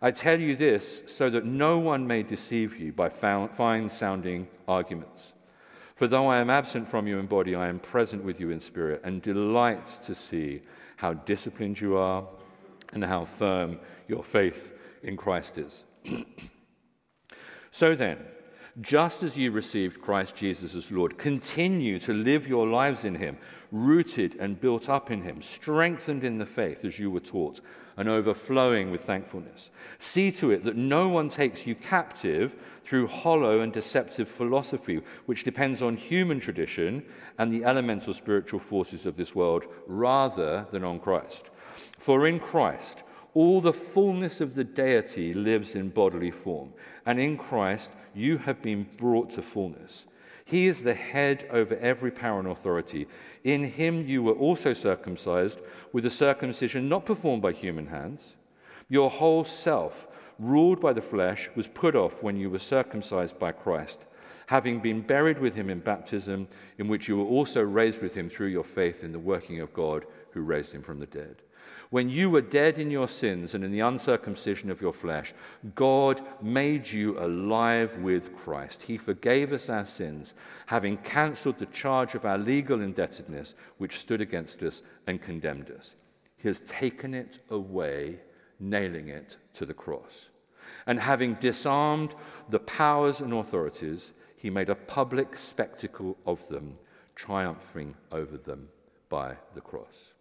I 0.00 0.12
tell 0.12 0.40
you 0.40 0.54
this 0.54 1.02
so 1.06 1.28
that 1.30 1.44
no 1.44 1.78
one 1.78 2.06
may 2.06 2.22
deceive 2.22 2.78
you 2.78 2.92
by 2.92 3.08
fine 3.08 3.90
sounding 3.90 4.48
arguments. 4.68 5.32
For 5.96 6.06
though 6.06 6.28
I 6.28 6.38
am 6.38 6.50
absent 6.50 6.86
from 6.86 7.08
you 7.08 7.18
in 7.18 7.26
body, 7.26 7.56
I 7.56 7.66
am 7.66 7.80
present 7.80 8.22
with 8.22 8.38
you 8.38 8.50
in 8.50 8.60
spirit, 8.60 9.00
and 9.02 9.20
delight 9.20 9.86
to 10.04 10.14
see 10.14 10.62
how 10.96 11.14
disciplined 11.14 11.80
you 11.80 11.96
are 11.96 12.24
and 12.92 13.04
how 13.04 13.24
firm 13.24 13.80
your 14.06 14.22
faith 14.22 14.72
in 15.02 15.16
Christ 15.16 15.58
is. 15.58 15.82
so 17.72 17.96
then, 17.96 18.18
just 18.80 19.24
as 19.24 19.36
you 19.36 19.50
received 19.50 20.00
Christ 20.00 20.36
Jesus 20.36 20.76
as 20.76 20.92
Lord, 20.92 21.18
continue 21.18 21.98
to 22.00 22.12
live 22.12 22.46
your 22.46 22.68
lives 22.68 23.04
in 23.04 23.16
Him, 23.16 23.36
rooted 23.72 24.36
and 24.38 24.60
built 24.60 24.88
up 24.88 25.10
in 25.10 25.22
Him, 25.22 25.42
strengthened 25.42 26.22
in 26.22 26.38
the 26.38 26.46
faith 26.46 26.84
as 26.84 27.00
you 27.00 27.10
were 27.10 27.18
taught 27.18 27.60
and 27.98 28.08
overflowing 28.08 28.92
with 28.92 29.02
thankfulness. 29.02 29.70
See 29.98 30.30
to 30.32 30.52
it 30.52 30.62
that 30.62 30.76
no 30.76 31.08
one 31.08 31.28
takes 31.28 31.66
you 31.66 31.74
captive 31.74 32.54
through 32.84 33.08
hollow 33.08 33.60
and 33.60 33.72
deceptive 33.72 34.28
philosophy, 34.28 35.02
which 35.26 35.44
depends 35.44 35.82
on 35.82 35.96
human 35.96 36.38
tradition 36.38 37.04
and 37.38 37.52
the 37.52 37.64
elemental 37.64 38.14
spiritual 38.14 38.60
forces 38.60 39.04
of 39.04 39.16
this 39.16 39.34
world, 39.34 39.66
rather 39.86 40.66
than 40.70 40.84
on 40.84 41.00
Christ. 41.00 41.50
For 41.98 42.26
in 42.26 42.38
Christ, 42.38 43.02
all 43.34 43.60
the 43.60 43.72
fullness 43.72 44.40
of 44.40 44.54
the 44.54 44.64
deity 44.64 45.34
lives 45.34 45.74
in 45.74 45.90
bodily 45.90 46.30
form, 46.30 46.72
and 47.04 47.18
in 47.18 47.36
Christ 47.36 47.90
you 48.14 48.38
have 48.38 48.62
been 48.62 48.86
brought 48.96 49.30
to 49.30 49.42
fullness. 49.42 50.06
He 50.48 50.66
is 50.66 50.82
the 50.82 50.94
head 50.94 51.46
over 51.50 51.76
every 51.76 52.10
power 52.10 52.38
and 52.38 52.48
authority. 52.48 53.06
In 53.44 53.64
him 53.64 54.06
you 54.06 54.22
were 54.22 54.32
also 54.32 54.72
circumcised 54.72 55.60
with 55.92 56.06
a 56.06 56.10
circumcision 56.10 56.88
not 56.88 57.04
performed 57.04 57.42
by 57.42 57.52
human 57.52 57.88
hands. 57.88 58.34
Your 58.88 59.10
whole 59.10 59.44
self, 59.44 60.08
ruled 60.38 60.80
by 60.80 60.94
the 60.94 61.02
flesh, 61.02 61.50
was 61.54 61.68
put 61.68 61.94
off 61.94 62.22
when 62.22 62.38
you 62.38 62.48
were 62.48 62.58
circumcised 62.58 63.38
by 63.38 63.52
Christ, 63.52 64.06
having 64.46 64.80
been 64.80 65.02
buried 65.02 65.38
with 65.38 65.54
him 65.54 65.68
in 65.68 65.80
baptism, 65.80 66.48
in 66.78 66.88
which 66.88 67.08
you 67.08 67.18
were 67.18 67.26
also 67.26 67.60
raised 67.60 68.00
with 68.00 68.14
him 68.14 68.30
through 68.30 68.46
your 68.46 68.64
faith 68.64 69.04
in 69.04 69.12
the 69.12 69.18
working 69.18 69.60
of 69.60 69.74
God 69.74 70.06
who 70.30 70.40
raised 70.40 70.72
him 70.72 70.80
from 70.80 70.98
the 70.98 71.04
dead. 71.04 71.42
When 71.90 72.10
you 72.10 72.28
were 72.28 72.42
dead 72.42 72.76
in 72.76 72.90
your 72.90 73.08
sins 73.08 73.54
and 73.54 73.64
in 73.64 73.72
the 73.72 73.80
uncircumcision 73.80 74.70
of 74.70 74.82
your 74.82 74.92
flesh, 74.92 75.32
God 75.74 76.20
made 76.42 76.90
you 76.90 77.18
alive 77.18 77.96
with 77.98 78.36
Christ. 78.36 78.82
He 78.82 78.98
forgave 78.98 79.52
us 79.54 79.70
our 79.70 79.86
sins, 79.86 80.34
having 80.66 80.98
cancelled 80.98 81.58
the 81.58 81.66
charge 81.66 82.14
of 82.14 82.26
our 82.26 82.36
legal 82.36 82.82
indebtedness, 82.82 83.54
which 83.78 83.98
stood 83.98 84.20
against 84.20 84.62
us 84.62 84.82
and 85.06 85.22
condemned 85.22 85.70
us. 85.70 85.96
He 86.36 86.48
has 86.48 86.60
taken 86.60 87.14
it 87.14 87.38
away, 87.48 88.20
nailing 88.60 89.08
it 89.08 89.38
to 89.54 89.64
the 89.64 89.74
cross. 89.74 90.28
And 90.86 91.00
having 91.00 91.34
disarmed 91.34 92.14
the 92.50 92.60
powers 92.60 93.22
and 93.22 93.32
authorities, 93.32 94.12
he 94.36 94.50
made 94.50 94.68
a 94.68 94.74
public 94.74 95.38
spectacle 95.38 96.18
of 96.26 96.46
them, 96.48 96.78
triumphing 97.14 97.94
over 98.12 98.36
them 98.36 98.68
by 99.08 99.36
the 99.54 99.62
cross. 99.62 100.12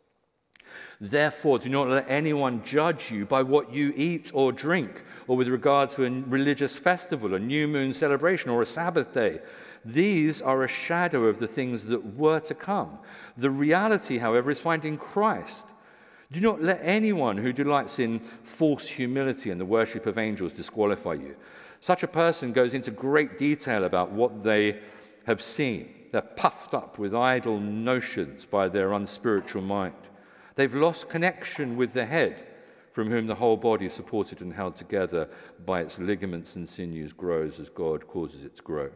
Therefore, 0.99 1.59
do 1.59 1.69
not 1.69 1.89
let 1.89 2.09
anyone 2.09 2.63
judge 2.63 3.11
you 3.11 3.25
by 3.25 3.43
what 3.43 3.73
you 3.73 3.93
eat 3.95 4.31
or 4.33 4.51
drink, 4.51 5.03
or 5.27 5.37
with 5.37 5.47
regard 5.47 5.91
to 5.91 6.05
a 6.05 6.09
religious 6.09 6.75
festival, 6.75 7.33
a 7.33 7.39
new 7.39 7.67
moon 7.67 7.93
celebration, 7.93 8.49
or 8.49 8.61
a 8.61 8.65
Sabbath 8.65 9.13
day. 9.13 9.39
These 9.85 10.41
are 10.41 10.63
a 10.63 10.67
shadow 10.67 11.25
of 11.25 11.39
the 11.39 11.47
things 11.47 11.85
that 11.85 12.15
were 12.15 12.39
to 12.41 12.53
come. 12.53 12.97
The 13.37 13.51
reality, 13.51 14.17
however, 14.17 14.51
is 14.51 14.59
found 14.59 14.85
in 14.85 14.97
Christ. 14.97 15.67
Do 16.31 16.41
not 16.41 16.61
let 16.61 16.81
anyone 16.83 17.37
who 17.37 17.53
delights 17.53 17.99
in 17.99 18.19
false 18.43 18.87
humility 18.87 19.49
and 19.49 19.61
the 19.61 19.65
worship 19.65 20.05
of 20.05 20.17
angels 20.17 20.51
disqualify 20.51 21.13
you. 21.13 21.35
Such 21.79 22.03
a 22.03 22.07
person 22.07 22.51
goes 22.51 22.73
into 22.73 22.91
great 22.91 23.37
detail 23.37 23.83
about 23.85 24.11
what 24.11 24.43
they 24.43 24.79
have 25.25 25.41
seen. 25.41 25.93
They're 26.11 26.21
puffed 26.21 26.73
up 26.73 26.97
with 26.97 27.13
idle 27.13 27.59
notions 27.59 28.45
by 28.45 28.67
their 28.67 28.93
unspiritual 28.93 29.61
mind. 29.61 29.93
They've 30.57 30.73
lost 30.73 31.07
connection 31.07 31.77
with 31.77 31.93
the 31.93 32.07
head, 32.07 32.43
from 32.91 33.11
whom 33.11 33.27
the 33.27 33.35
whole 33.35 33.57
body 33.57 33.85
is 33.85 33.93
supported 33.93 34.41
and 34.41 34.51
held 34.51 34.75
together 34.75 35.29
by 35.63 35.81
its 35.81 35.99
ligaments 35.99 36.55
and 36.55 36.67
sinews 36.67 37.13
grows 37.13 37.59
as 37.59 37.69
God 37.69 38.07
causes 38.07 38.43
it 38.43 38.57
to 38.57 38.63
grow. 38.63 38.89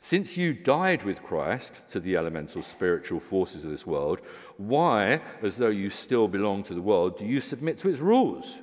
Since 0.00 0.36
you 0.36 0.54
died 0.54 1.04
with 1.04 1.22
Christ 1.22 1.88
to 1.90 2.00
the 2.00 2.16
elemental 2.16 2.62
spiritual 2.62 3.20
forces 3.20 3.62
of 3.62 3.70
this 3.70 3.86
world, 3.86 4.20
why, 4.56 5.20
as 5.42 5.58
though 5.58 5.68
you 5.68 5.90
still 5.90 6.26
belong 6.26 6.64
to 6.64 6.74
the 6.74 6.82
world, 6.82 7.18
do 7.18 7.24
you 7.24 7.40
submit 7.40 7.78
to 7.78 7.88
its 7.88 8.00
rules? 8.00 8.56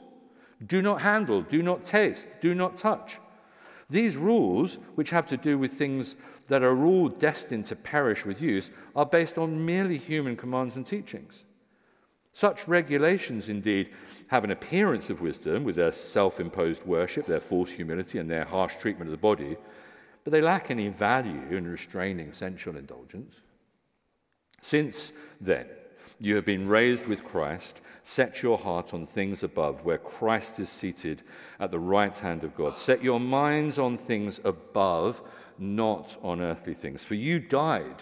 Do 0.67 0.81
not 0.81 1.01
handle, 1.01 1.43
do 1.43 1.63
not 1.63 1.85
taste, 1.85 2.27
do 2.41 2.53
not 2.53 2.75
touch. 2.75 3.21
These 3.89 4.17
rules, 4.17 4.79
which 4.95 5.11
have 5.11 5.27
to 5.27 5.37
do 5.37 5.57
with 5.57 5.71
things 5.71 6.17
that 6.47 6.61
are 6.61 6.85
all 6.85 7.07
destined 7.07 7.67
to 7.67 7.77
perish 7.77 8.25
with 8.25 8.41
use, 8.41 8.69
are 8.97 9.05
based 9.05 9.37
on 9.37 9.65
merely 9.65 9.97
human 9.97 10.35
commands 10.35 10.75
and 10.75 10.85
teachings. 10.85 11.45
Such 12.35 12.67
regulations, 12.67 13.49
indeed, 13.49 13.89
have 14.27 14.43
an 14.43 14.51
appearance 14.51 15.09
of 15.09 15.21
wisdom 15.21 15.63
with 15.63 15.77
their 15.77 15.91
self 15.91 16.39
imposed 16.39 16.85
worship, 16.85 17.25
their 17.25 17.39
false 17.39 17.71
humility, 17.71 18.19
and 18.19 18.29
their 18.29 18.45
harsh 18.45 18.75
treatment 18.75 19.07
of 19.07 19.11
the 19.11 19.17
body 19.17 19.57
but 20.25 20.31
they 20.31 20.41
lack 20.41 20.69
any 20.69 20.89
value 20.89 21.55
in 21.55 21.67
restraining 21.67 22.33
sensual 22.33 22.75
indulgence. 22.75 23.35
Since 24.59 25.13
then, 25.39 25.67
you 26.19 26.35
have 26.35 26.45
been 26.45 26.67
raised 26.67 27.05
with 27.05 27.23
Christ. 27.23 27.79
Set 28.01 28.41
your 28.41 28.57
heart 28.57 28.93
on 28.93 29.05
things 29.05 29.43
above, 29.43 29.85
where 29.85 29.99
Christ 29.99 30.59
is 30.59 30.69
seated 30.69 31.21
at 31.59 31.69
the 31.69 31.79
right 31.79 32.17
hand 32.17 32.43
of 32.43 32.55
God. 32.55 32.79
Set 32.79 33.03
your 33.03 33.19
minds 33.19 33.77
on 33.77 33.97
things 33.97 34.41
above, 34.43 35.21
not 35.59 36.17
on 36.23 36.41
earthly 36.41 36.73
things. 36.73 37.05
For 37.05 37.15
you 37.15 37.39
died, 37.39 38.01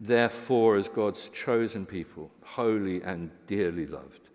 Therefore, 0.00 0.76
as 0.76 0.88
God's 0.88 1.28
chosen 1.30 1.84
people, 1.86 2.30
holy 2.42 3.02
and 3.02 3.30
dearly 3.46 3.86
loved, 3.86 4.28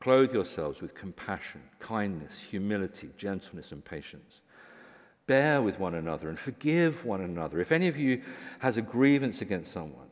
clothe 0.00 0.32
yourselves 0.32 0.80
with 0.80 0.94
compassion, 0.94 1.62
kindness, 1.78 2.40
humility, 2.40 3.10
gentleness, 3.16 3.70
and 3.72 3.84
patience 3.84 4.40
bear 5.30 5.62
with 5.62 5.78
one 5.78 5.94
another 5.94 6.28
and 6.28 6.36
forgive 6.36 7.04
one 7.04 7.20
another. 7.20 7.60
If 7.60 7.70
any 7.70 7.86
of 7.86 7.96
you 7.96 8.20
has 8.58 8.78
a 8.78 8.82
grievance 8.82 9.40
against 9.40 9.70
someone, 9.70 10.08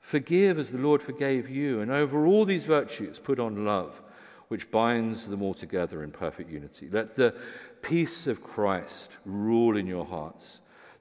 forgive 0.00 0.58
as 0.58 0.72
the 0.72 0.78
Lord 0.78 1.00
forgave 1.00 1.48
you. 1.48 1.80
And 1.80 1.88
over 1.88 2.26
all 2.26 2.44
these 2.44 2.64
virtues, 2.64 3.20
put 3.20 3.38
on 3.38 3.64
love, 3.64 4.02
which 4.48 4.72
binds 4.72 5.28
them 5.28 5.40
all 5.40 5.54
together 5.54 6.02
in 6.02 6.10
perfect 6.10 6.50
unity. 6.50 6.88
Let 6.90 7.14
the 7.14 7.36
peace 7.80 8.26
of 8.26 8.42
Christ 8.42 9.12
rule 9.24 9.76
in 9.76 9.86
your 9.86 10.04
hearts, 10.04 10.58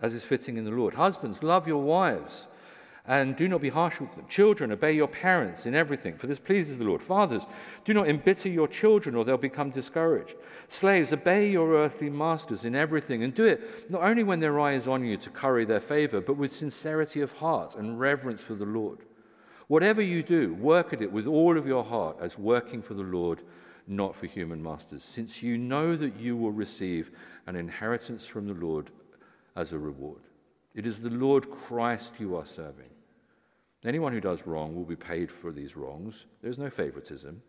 as 0.00 0.14
is 0.14 0.24
fitting 0.24 0.56
in 0.56 0.64
the 0.64 0.70
Lord. 0.70 0.94
Husbands, 0.94 1.42
love 1.42 1.66
your 1.68 1.82
wives 1.82 2.48
and 3.06 3.36
do 3.36 3.48
not 3.48 3.60
be 3.60 3.68
harsh 3.68 4.00
with 4.00 4.12
them. 4.12 4.24
Children, 4.28 4.72
obey 4.72 4.92
your 4.92 5.08
parents 5.08 5.66
in 5.66 5.74
everything, 5.74 6.16
for 6.16 6.26
this 6.26 6.38
pleases 6.38 6.78
the 6.78 6.84
Lord. 6.84 7.02
Fathers, 7.02 7.46
do 7.84 7.92
not 7.92 8.08
embitter 8.08 8.48
your 8.48 8.66
children, 8.66 9.14
or 9.14 9.24
they'll 9.24 9.36
become 9.36 9.70
discouraged. 9.70 10.36
Slaves, 10.68 11.12
obey 11.12 11.50
your 11.50 11.74
earthly 11.74 12.08
masters 12.08 12.64
in 12.64 12.74
everything, 12.74 13.22
and 13.22 13.34
do 13.34 13.44
it 13.44 13.90
not 13.90 14.02
only 14.02 14.22
when 14.22 14.40
their 14.40 14.58
eye 14.58 14.72
is 14.72 14.88
on 14.88 15.04
you 15.04 15.18
to 15.18 15.28
curry 15.28 15.66
their 15.66 15.80
favor, 15.80 16.22
but 16.22 16.38
with 16.38 16.56
sincerity 16.56 17.20
of 17.20 17.32
heart 17.32 17.74
and 17.76 18.00
reverence 18.00 18.42
for 18.42 18.54
the 18.54 18.64
Lord. 18.64 19.00
Whatever 19.66 20.00
you 20.00 20.22
do, 20.22 20.54
work 20.54 20.94
at 20.94 21.02
it 21.02 21.12
with 21.12 21.26
all 21.26 21.58
of 21.58 21.66
your 21.66 21.84
heart 21.84 22.16
as 22.20 22.38
working 22.38 22.80
for 22.80 22.94
the 22.94 23.02
Lord, 23.02 23.42
not 23.86 24.16
for 24.16 24.26
human 24.26 24.62
masters, 24.62 25.04
since 25.04 25.42
you 25.42 25.58
know 25.58 25.94
that 25.94 26.16
you 26.16 26.38
will 26.38 26.52
receive 26.52 27.10
an 27.46 27.54
inheritance 27.54 28.26
from 28.26 28.46
the 28.46 28.54
Lord 28.54 28.90
as 29.56 29.72
a 29.72 29.78
reward. 29.78 30.22
It 30.74 30.86
is 30.86 31.00
the 31.00 31.10
Lord 31.10 31.50
Christ 31.50 32.14
you 32.18 32.36
are 32.36 32.46
serving. 32.46 32.90
Anyone 33.84 34.12
who 34.12 34.20
does 34.20 34.46
wrong 34.46 34.74
will 34.74 34.84
be 34.84 34.96
paid 34.96 35.30
for 35.30 35.52
these 35.52 35.76
wrongs. 35.76 36.24
There's 36.42 36.58
no 36.58 36.70
favoritism. 36.70 37.42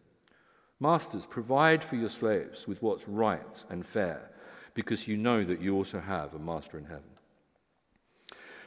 Masters, 0.80 1.26
provide 1.26 1.84
for 1.84 1.96
your 1.96 2.10
slaves 2.10 2.68
with 2.68 2.82
what's 2.82 3.08
right 3.08 3.64
and 3.70 3.86
fair, 3.86 4.30
because 4.74 5.08
you 5.08 5.16
know 5.16 5.44
that 5.44 5.62
you 5.62 5.76
also 5.76 6.02
have 6.02 6.34
a 6.34 6.40
master 6.40 6.78
in 6.78 6.84
heaven. 6.84 7.04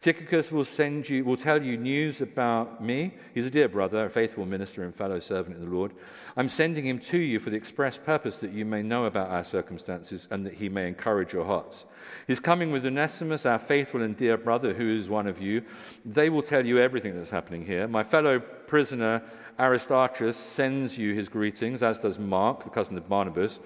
Tychicus 0.00 0.52
will 0.52 0.64
send 0.64 1.08
you, 1.08 1.24
will 1.24 1.36
tell 1.36 1.60
you 1.60 1.76
news 1.76 2.20
about 2.20 2.80
me. 2.82 3.14
He's 3.34 3.46
a 3.46 3.50
dear 3.50 3.68
brother, 3.68 4.04
a 4.04 4.10
faithful 4.10 4.46
minister 4.46 4.84
and 4.84 4.94
fellow 4.94 5.18
servant 5.18 5.56
in 5.56 5.64
the 5.64 5.74
Lord. 5.74 5.92
I'm 6.36 6.48
sending 6.48 6.86
him 6.86 7.00
to 7.00 7.18
you 7.18 7.40
for 7.40 7.50
the 7.50 7.56
express 7.56 7.98
purpose 7.98 8.38
that 8.38 8.52
you 8.52 8.64
may 8.64 8.80
know 8.82 9.06
about 9.06 9.30
our 9.30 9.42
circumstances 9.42 10.28
and 10.30 10.46
that 10.46 10.54
he 10.54 10.68
may 10.68 10.86
encourage 10.86 11.32
your 11.32 11.44
hearts. 11.46 11.84
He's 12.28 12.38
coming 12.38 12.70
with 12.70 12.86
Onesimus, 12.86 13.44
our 13.44 13.58
faithful 13.58 14.02
and 14.02 14.16
dear 14.16 14.36
brother, 14.36 14.72
who 14.72 14.96
is 14.96 15.10
one 15.10 15.26
of 15.26 15.42
you. 15.42 15.64
They 16.04 16.30
will 16.30 16.42
tell 16.42 16.64
you 16.64 16.78
everything 16.78 17.16
that's 17.16 17.30
happening 17.30 17.66
here. 17.66 17.88
My 17.88 18.04
fellow 18.04 18.38
prisoner 18.38 19.24
Aristarchus 19.58 20.36
sends 20.36 20.96
you 20.96 21.14
his 21.14 21.28
greetings, 21.28 21.82
as 21.82 21.98
does 21.98 22.20
Mark, 22.20 22.62
the 22.62 22.70
cousin 22.70 22.96
of 22.96 23.08
Barnabas. 23.08 23.58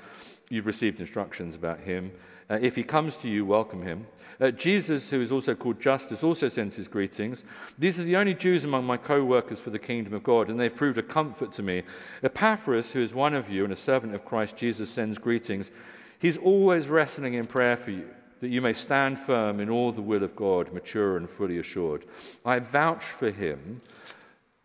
You've 0.49 0.67
received 0.67 0.99
instructions 0.99 1.57
about 1.57 1.81
him. 1.81 2.13
Uh, 2.51 2.59
if 2.61 2.77
he 2.77 2.83
comes 2.83 3.17
to 3.17 3.29
you, 3.29 3.45
welcome 3.45 3.83
him. 3.83 4.07
Uh, 4.41 4.51
Jesus, 4.51 5.11
who 5.11 5.21
is 5.21 5.31
also 5.31 5.55
called 5.55 5.81
Justus, 5.81 6.25
also 6.25 6.49
sends 6.49 6.77
his 6.77 6.89
greetings. 6.89 7.45
These 7.79 8.01
are 8.01 8.05
the 8.05 8.17
only 8.17 8.35
Jews 8.35 8.65
among 8.65 8.85
my 8.85 8.97
co 8.97 9.25
workers 9.25 9.61
for 9.61 9.71
the 9.71 9.79
kingdom 9.79 10.15
of 10.15 10.23
God, 10.23 10.49
and 10.49 10.59
they've 10.59 10.75
proved 10.75 10.99
a 10.99 11.03
comfort 11.03 11.53
to 11.53 11.63
me. 11.63 11.83
Epaphras, 12.23 12.93
who 12.93 13.01
is 13.01 13.15
one 13.15 13.35
of 13.35 13.49
you 13.49 13.65
and 13.65 13.73
a 13.73 13.77
servant 13.77 14.15
of 14.15 14.25
Christ 14.25 14.57
Jesus, 14.57 14.91
sends 14.91 15.19
greetings. 15.19 15.71
He's 16.19 16.39
always 16.39 16.89
wrestling 16.89 17.35
in 17.35 17.45
prayer 17.45 17.77
for 17.77 17.91
you, 17.91 18.09
that 18.41 18.49
you 18.49 18.61
may 18.61 18.73
stand 18.73 19.19
firm 19.19 19.61
in 19.61 19.71
all 19.71 19.93
the 19.93 20.03
will 20.03 20.23
of 20.23 20.37
God, 20.37 20.73
mature 20.73 21.17
and 21.17 21.29
fully 21.29 21.59
assured. 21.59 22.05
I 22.45 22.59
vouch 22.59 23.05
for 23.05 23.31
him 23.31 23.81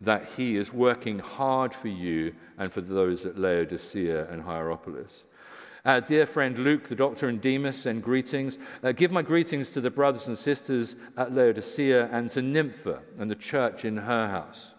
that 0.00 0.28
he 0.36 0.56
is 0.56 0.72
working 0.72 1.18
hard 1.18 1.74
for 1.74 1.88
you 1.88 2.34
and 2.56 2.72
for 2.72 2.80
those 2.80 3.26
at 3.26 3.38
Laodicea 3.38 4.30
and 4.30 4.42
Hierapolis. 4.42 5.24
Uh, 5.84 6.00
dear 6.00 6.26
friend 6.26 6.58
Luke, 6.58 6.88
the 6.88 6.94
doctor, 6.94 7.28
and 7.28 7.40
Demas 7.40 7.80
send 7.80 8.02
greetings. 8.02 8.58
Uh, 8.82 8.92
give 8.92 9.12
my 9.12 9.22
greetings 9.22 9.70
to 9.70 9.80
the 9.80 9.90
brothers 9.90 10.26
and 10.26 10.36
sisters 10.36 10.96
at 11.16 11.32
Laodicea 11.32 12.08
and 12.10 12.30
to 12.32 12.42
Nympha 12.42 13.00
and 13.18 13.30
the 13.30 13.36
church 13.36 13.84
in 13.84 13.96
her 13.98 14.28
house. 14.28 14.72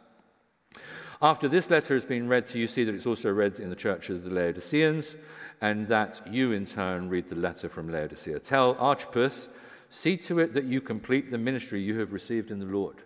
After 1.21 1.47
this 1.47 1.69
letter 1.69 1.93
has 1.93 2.05
been 2.05 2.29
read 2.29 2.45
to 2.47 2.59
you, 2.59 2.67
see 2.67 2.83
that 2.85 2.95
it's 2.95 3.05
also 3.05 3.31
read 3.31 3.59
in 3.59 3.69
the 3.69 3.75
church 3.75 4.09
of 4.09 4.23
the 4.23 4.29
Laodiceans, 4.29 5.17
and 5.61 5.87
that 5.87 6.21
you 6.29 6.53
in 6.53 6.65
turn 6.65 7.09
read 7.09 7.27
the 7.27 7.35
letter 7.35 7.67
from 7.67 7.91
Laodicea. 7.91 8.39
Tell 8.39 8.75
Archippus, 8.79 9.49
see 9.89 10.15
to 10.17 10.39
it 10.39 10.53
that 10.53 10.63
you 10.63 10.79
complete 10.79 11.29
the 11.29 11.37
ministry 11.37 11.81
you 11.81 11.99
have 11.99 12.13
received 12.13 12.51
in 12.51 12.59
the 12.59 12.65
Lord. 12.65 13.03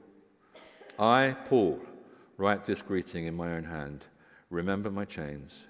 I, 1.00 1.36
Paul, 1.46 1.80
write 2.38 2.66
this 2.66 2.84
greeting 2.84 3.26
in 3.26 3.36
my 3.36 3.54
own 3.54 3.64
hand. 3.64 4.06
Remember 4.52 4.91
my 4.91 5.06
chains. 5.06 5.64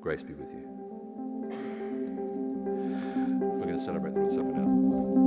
Grace 0.00 0.24
be 0.24 0.34
with 0.34 0.50
you. 0.50 1.03
We're 3.64 3.68
going 3.68 3.78
to 3.78 3.84
celebrate 3.86 4.12
the 4.12 4.20
Lord's 4.20 4.36
Supper 4.36 4.52
now. 4.52 5.23